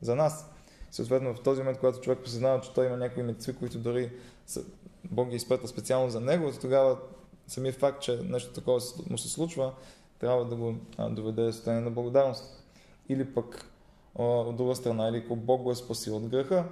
[0.00, 0.50] за нас.
[0.90, 4.10] Съответно, в този момент, когато човек посъзнава, че той има някои мецви, които дори
[4.46, 4.64] са,
[5.04, 6.98] Бог ги изпрата специално за него, тогава
[7.46, 8.80] самия факт, че нещо такова
[9.10, 9.72] му се случва,
[10.18, 10.74] трябва да го
[11.10, 12.64] доведе до състояние на благодарност.
[13.08, 13.70] Или пък
[14.14, 16.64] от друга страна, или ако Бог го е спасил от греха,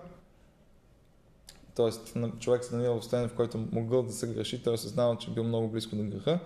[1.75, 1.91] т.е.
[2.39, 5.35] човек се намира в състояние, в който могъл да се греши, той съзнава, че е
[5.35, 6.41] бил много близко до греха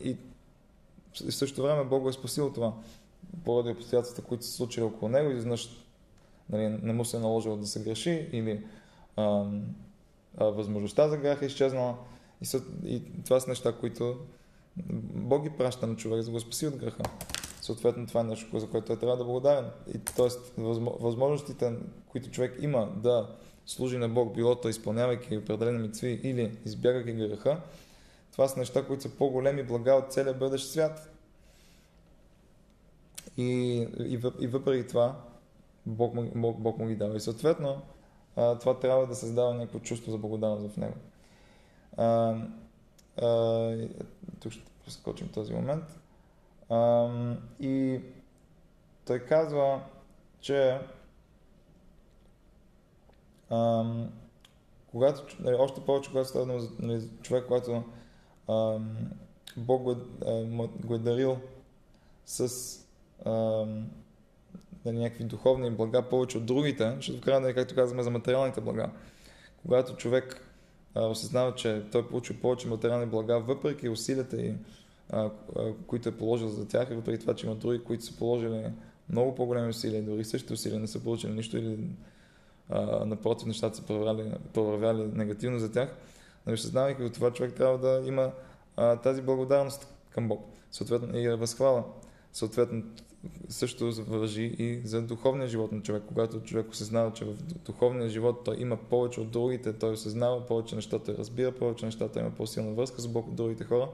[0.00, 0.16] и
[1.14, 2.72] в същото време Бог го е спасил това
[3.44, 5.68] поради обстоятелствата, които са случили около него, изведнъж
[6.50, 8.64] нали, не му се е наложило да се греши или
[9.16, 9.44] а,
[10.38, 11.96] а, възможността за греха е изчезнала.
[12.42, 14.16] И, и това са неща, които
[15.14, 17.02] Бог ги праща на човек, за да го спаси от греха.
[17.60, 19.70] Съответно, това е нещо, за което той трябва да е благодарен.
[19.94, 20.52] И, тоест,
[21.00, 21.72] възможностите,
[22.08, 23.28] които човек има да
[23.66, 27.60] служи на Бог, било то изпълнявайки определени митцви или избягайки греха,
[28.32, 31.10] това са неща, които са по-големи блага от целия бъдещ свят.
[33.36, 33.44] И,
[33.98, 35.20] и, и въпреки това,
[35.86, 37.16] Бог, Бог, Бог му ги дава.
[37.16, 37.82] И съответно,
[38.34, 40.94] това трябва да създава някакво чувство за благодарност в него.
[43.22, 43.88] А, а,
[44.40, 45.84] тук ще прескочим този момент.
[46.68, 47.08] А,
[47.60, 48.00] и
[49.06, 49.80] той казва,
[50.40, 50.78] че
[53.50, 53.84] а,
[54.90, 57.84] когато, нали, още повече, когато става нали, човек, който
[58.48, 58.78] а,
[59.56, 60.44] Бог го е,
[60.84, 61.38] го е дарил
[62.26, 62.48] с
[63.24, 63.30] а,
[64.84, 68.90] нали, някакви духовни блага повече от другите, защото в крайна както казваме за материалните блага.
[69.62, 70.47] Когато човек
[70.94, 74.54] осъзнава, че той получил повече материални блага, въпреки усилията, и,
[75.10, 75.30] а,
[75.86, 78.64] които е положил за тях, въпреки това, че има други, които са положили
[79.08, 81.78] много по-големи усилия, дори същите усилия не са получили нищо или
[82.68, 83.82] а, напротив, нещата са
[84.52, 85.96] провървяли негативно за тях,
[86.46, 88.32] нали, осъзнавайки от това, човек трябва да има
[88.76, 91.84] а, тази благодарност към Бог, съответно и възхвала.
[92.32, 92.82] Съответно,
[93.48, 96.02] също въжи и за духовния живот на човек.
[96.08, 97.34] Когато човек осъзнава, че в
[97.66, 102.08] духовния живот той има повече от другите, той осъзнава повече неща, той разбира повече неща,
[102.08, 103.88] той има по-силна връзка с Бог от другите хора,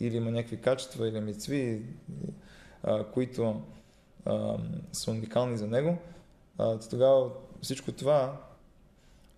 [0.00, 1.82] или има някакви качества или мицви,
[2.82, 3.62] а, които
[4.24, 4.56] а,
[4.92, 5.98] са уникални за него,
[6.58, 7.30] а, тогава
[7.62, 8.40] всичко това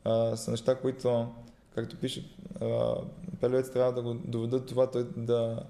[0.04, 1.28] а, са неща, които,
[1.74, 2.36] както пише,
[3.40, 5.62] пелевец трябва да го доведат това, той да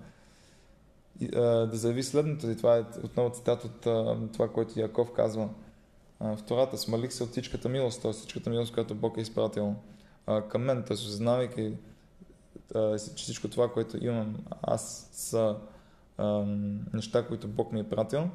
[1.21, 5.49] да заяви следното, и това е отново цитат от това, което Яков казва
[6.37, 8.13] втората, смалих се от всичката милост, т.е.
[8.13, 9.75] всичката милост, която Бог е изпратил
[10.49, 10.95] към мен, т.е.
[10.95, 11.73] осъзнавайки,
[13.15, 15.57] че всичко това, което имам аз са
[16.93, 18.31] неща, които Бог ми е пратил,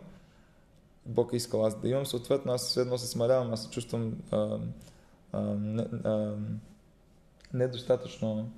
[1.05, 4.13] Бог е искал аз да имам, съответно аз все едно се смалявам, аз се чувствам
[4.31, 4.59] а,
[5.31, 5.85] а, не,
[7.53, 8.49] недостатъчно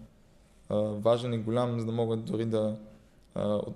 [0.69, 2.77] важен и голям, за да мога дори да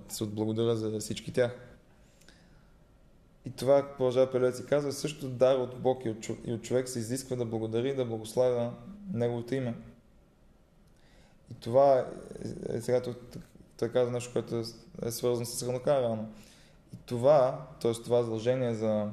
[0.10, 1.74] се отблагодаря за всички тях.
[3.46, 6.90] И това, продължава Пелец и казва, също дар от Бог и от, и от човек
[6.90, 8.74] се изисква да благодари и да благославя
[9.14, 9.76] Неговото име.
[11.52, 12.06] И това е,
[12.78, 13.02] е сега
[13.78, 14.64] той, казва нещо, което е,
[15.08, 16.30] е свързано с равнока рано.
[16.94, 17.94] И това, т.е.
[17.94, 19.10] това задължение за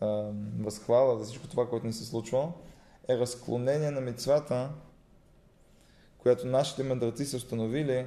[0.00, 0.06] а,
[0.60, 2.52] възхвала, за всичко това, което ни се случва,
[3.08, 4.70] е разклонение на мецвата,
[6.18, 8.06] която нашите мъдреци са установили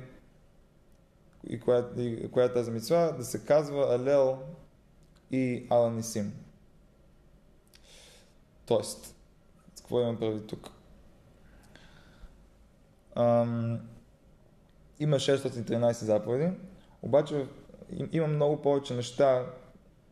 [1.49, 4.39] и коя, и коя е тази митцва, да се казва Алел
[5.31, 6.33] и Аланисим.
[8.65, 9.15] Тоест,
[9.77, 10.69] какво имам прави тук?
[13.15, 13.79] Ам,
[14.99, 16.51] има 613 заповеди,
[17.01, 17.47] обаче
[18.11, 19.45] има много повече неща,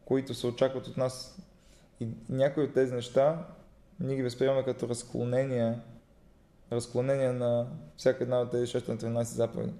[0.05, 1.37] които се очакват от нас
[1.99, 3.47] И някои от тези неща
[3.99, 5.79] ние ги възприемаме като разклонение,
[6.71, 7.67] разклонение на
[7.97, 9.73] всяка една от тези 613 заповеди.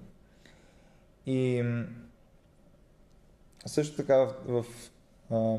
[1.26, 1.64] И
[3.66, 4.66] също така в, в
[5.32, 5.58] а,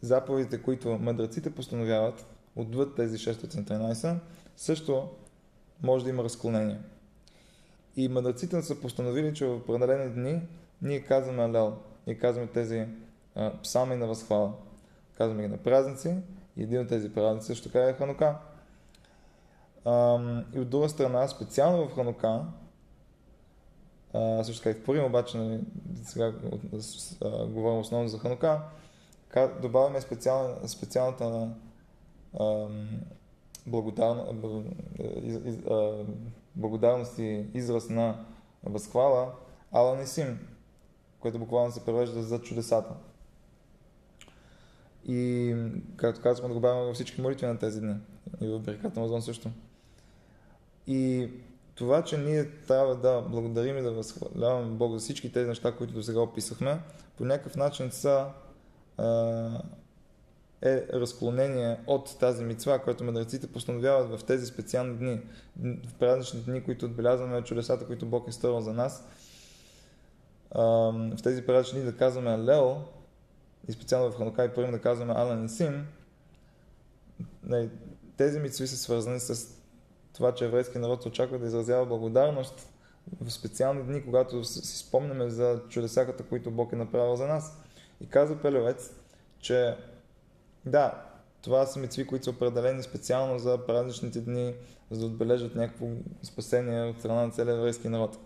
[0.00, 4.16] заповедите, които мъдреците постановяват, отвъд тези 613,
[4.56, 5.08] също
[5.82, 6.78] може да има разклонение.
[7.96, 10.42] И мъдреците са постановили, че в определени дни
[10.82, 12.86] ние казваме Алел, ние казваме тези
[13.34, 14.52] а, псалми на възхвала.
[15.18, 16.16] Казваме ги на празници
[16.56, 18.36] и един от тези празници също така е Ханука.
[19.84, 20.18] А,
[20.54, 22.44] и от друга страна, специално в Ханука,
[24.16, 25.60] а, също така и в Пурим, обаче нали,
[26.04, 26.32] сега
[27.24, 28.62] а, говорим основно за Ханука,
[29.62, 31.50] добавяме специал, специалната
[32.40, 32.66] а,
[33.66, 34.24] благодарна,
[36.56, 38.24] благодарност и израз на
[38.64, 39.32] възхвала
[39.72, 40.38] Ала Нисим,
[41.20, 42.94] което буквално се превежда за чудесата.
[45.08, 45.54] И,
[45.96, 47.94] както казваме, правим във всички молитви на тези дни.
[48.40, 49.50] И в Береката Мазон също.
[50.86, 51.30] И
[51.76, 55.94] това, че ние трябва да благодарим и да възхваляваме Бог за всички тези неща, които
[55.94, 56.80] до сега описахме,
[57.16, 58.26] по някакъв начин са
[60.62, 65.20] е разклонение от тази мицва, която мъдреците постановяват в тези специални дни,
[65.88, 69.04] в празничните дни, които отбелязваме чудесата, които Бог е сторил за нас.
[70.54, 72.74] В тези празнични дни да казваме Лео,
[73.68, 75.86] и специално в Ханука и първим да казваме Алан и Сим,
[78.16, 79.56] тези мицви са свързани с
[80.16, 82.68] това, че еврейски народ се очаква да изразява благодарност
[83.20, 87.58] в специални дни, когато си спомняме за чудесаката, които Бог е направил за нас.
[88.00, 88.92] И каза Пелевец,
[89.38, 89.76] че
[90.66, 91.04] да,
[91.42, 94.54] това са мецви, които са определени специално за празничните дни,
[94.90, 95.86] за да отбележат някакво
[96.22, 98.18] спасение от страна на целия еврейски народ.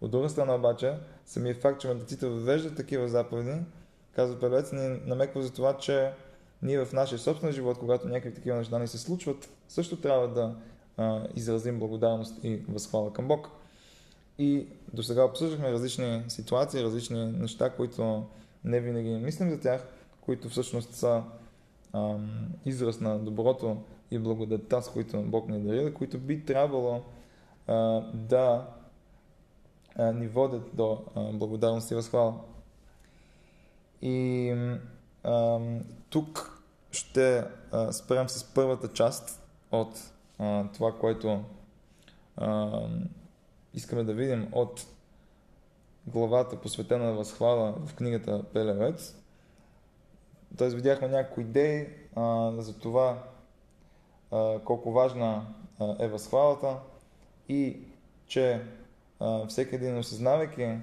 [0.00, 0.94] От друга страна обаче,
[1.26, 3.60] самият факт, че мъдреците въвеждат такива заповеди,
[4.12, 6.12] казва Пелец, ни намеква за това, че
[6.62, 10.54] ние в нашия собствен живот, когато някакви такива неща ни се случват, също трябва да
[11.34, 13.48] изразим благодарност и възхвала към Бог.
[14.38, 18.24] И до сега обсъждахме различни ситуации, различни неща, които
[18.64, 19.86] не винаги мислим за тях,
[20.20, 21.22] които всъщност са
[21.92, 23.76] ам, израз на доброто
[24.10, 27.02] и благодатта, с които Бог ни дари, които би трябвало
[27.66, 27.74] а,
[28.14, 28.66] да
[29.96, 32.34] а, ни водят до а, благодарност и възхвала.
[34.02, 34.50] И
[35.24, 35.60] а,
[36.10, 39.42] тук ще а, спрем с първата част
[39.72, 40.12] от
[40.72, 41.44] това, което
[42.36, 42.80] а,
[43.74, 44.86] искаме да видим от
[46.06, 49.16] главата посветена на възхвала в книгата Пелевец.
[50.58, 51.86] Тоест видяхме някои идеи
[52.16, 53.22] а, за това
[54.30, 55.46] а, колко важна
[55.78, 56.76] а, е възхвалата
[57.48, 57.80] и
[58.26, 58.62] че
[59.20, 60.76] а, всеки един осъзнавайки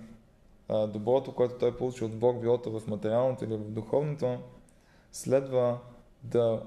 [0.70, 4.38] а, доброто, което той получи от Бог, било то в материалното или в духовното,
[5.12, 5.80] следва
[6.24, 6.62] да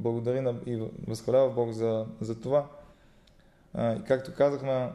[0.00, 2.66] благодари на, и възхвалява Бог за, за това.
[3.74, 4.92] А, и както казахме,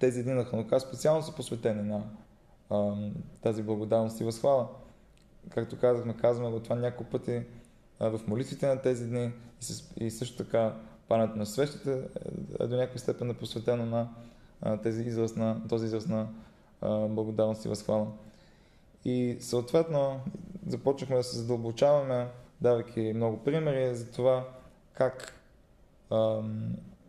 [0.00, 2.02] тези дни на Ханука специално са посветени на
[2.70, 2.94] а,
[3.42, 4.68] тази благодарност и възхвала
[5.50, 7.42] както казахме, казваме го това няколко пъти
[8.00, 10.74] а, в молитвите на тези дни и, с, и също така
[11.08, 14.08] пането на свещите е, е до някаква степен е посветено на
[14.62, 16.28] а, тези израз на, този израз на
[16.80, 18.06] а, благодарност и възхвала.
[19.04, 20.20] И съответно
[20.66, 22.28] започнахме да се задълбочаваме,
[22.60, 24.48] давайки много примери за това
[24.92, 25.42] как
[26.10, 26.42] а,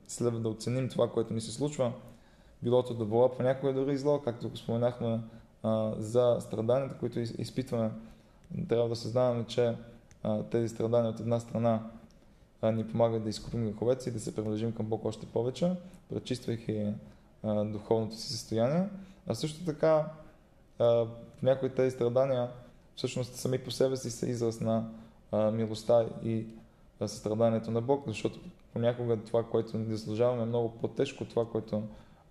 [0.07, 1.93] следва да оценим това, което ни се случва.
[2.63, 5.19] Билото добро, понякога дори зло, както го споменахме
[5.63, 7.91] а, за страданията, които изпитваме
[8.69, 9.75] трябва да съзнаваме, че
[10.23, 11.83] а, тези страдания от една страна
[12.61, 15.71] а, ни помагат да изкупим греховете и да се приближим към Бог още повече,
[16.09, 16.93] пречиствайки
[17.43, 18.89] а, духовното си състояние.
[19.27, 20.11] А също така,
[20.79, 21.05] а,
[21.43, 22.49] някои тези страдания
[22.95, 24.89] всъщност сами по себе си са израз на
[25.33, 26.45] милостта и
[27.05, 28.39] състраданието на Бог, защото
[28.73, 31.83] понякога това, което ни заслужаваме е много по-тежко от това, което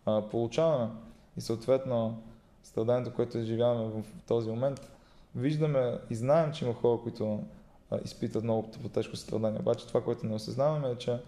[0.07, 0.91] а, получаваме.
[1.37, 2.23] И съответно,
[2.63, 4.91] страданието, което изживяваме в този момент,
[5.35, 7.43] виждаме и знаем, че има хора, които
[7.91, 9.61] а, изпитат много по-тежко страдание.
[9.61, 11.19] Обаче това, което не осъзнаваме е, че,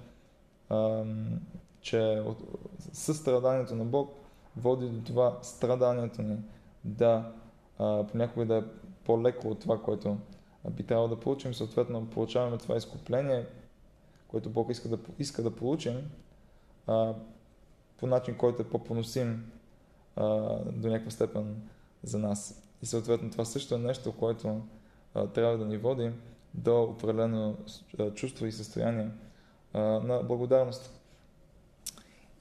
[0.68, 1.04] а,
[1.80, 2.22] че
[2.92, 4.10] със страданието на Бог
[4.56, 6.36] води до това страданието ни
[6.84, 7.32] да
[7.78, 8.62] а, понякога да е
[9.04, 10.16] по-леко от това, което
[10.70, 11.54] би трябвало да получим.
[11.54, 13.46] Съответно, получаваме това изкупление,
[14.28, 16.10] което Бог иска да, иска да получим
[16.86, 17.14] а,
[17.96, 19.50] по начин, който е по-поносим
[20.16, 20.24] а,
[20.64, 21.62] до някаква степен
[22.02, 22.62] за нас.
[22.82, 24.60] И съответно това също е нещо, което
[25.14, 26.12] а, трябва да ни води
[26.54, 27.56] до определено
[28.14, 29.10] чувство и състояние
[29.72, 31.00] а, на благодарност.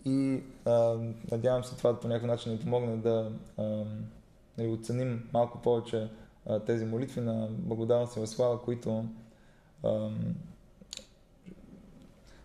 [0.05, 0.97] И а,
[1.31, 3.83] надявам се това по някакъв начин ни помогне да, а,
[4.57, 6.09] да оценим малко повече
[6.65, 9.05] тези молитви на благодарност и възслава, които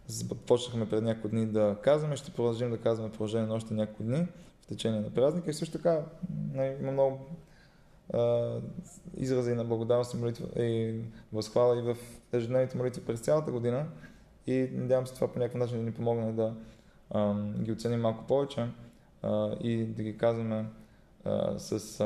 [0.06, 4.02] започнахме пред няколко дни да казваме, ще продължим да казваме в продължение на още няколко
[4.02, 4.26] дни
[4.62, 5.50] в течение на празника.
[5.50, 6.04] И също така
[6.52, 7.18] нали, има много
[9.16, 11.00] изрази на благодарност и, молитва, и
[11.32, 11.96] възхвала и в
[12.32, 13.86] ежедневните молитви през цялата година.
[14.46, 16.54] И надявам се това по някакъв начин да ни помогне да
[17.58, 18.66] ги оценим малко повече
[19.60, 20.66] и да ги казваме
[21.56, 22.04] с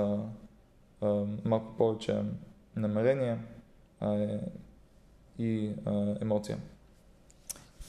[1.01, 2.23] а, малко повече
[2.77, 3.39] намерение
[4.01, 4.39] а,
[5.39, 6.59] и а, емоция.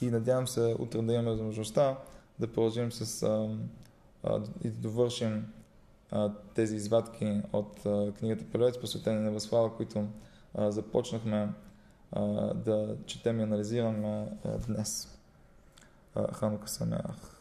[0.02, 1.98] И надявам се утре да имаме възможността
[2.40, 3.58] да продължим с а,
[4.24, 5.54] а, и да довършим
[6.12, 10.08] а, тези извадки от а, книгата Прелец, посветени на възхвала, които
[10.54, 11.50] а, започнахме
[12.12, 15.18] а, да четем и анализираме а, днес.
[16.34, 17.37] Ханука Самеах.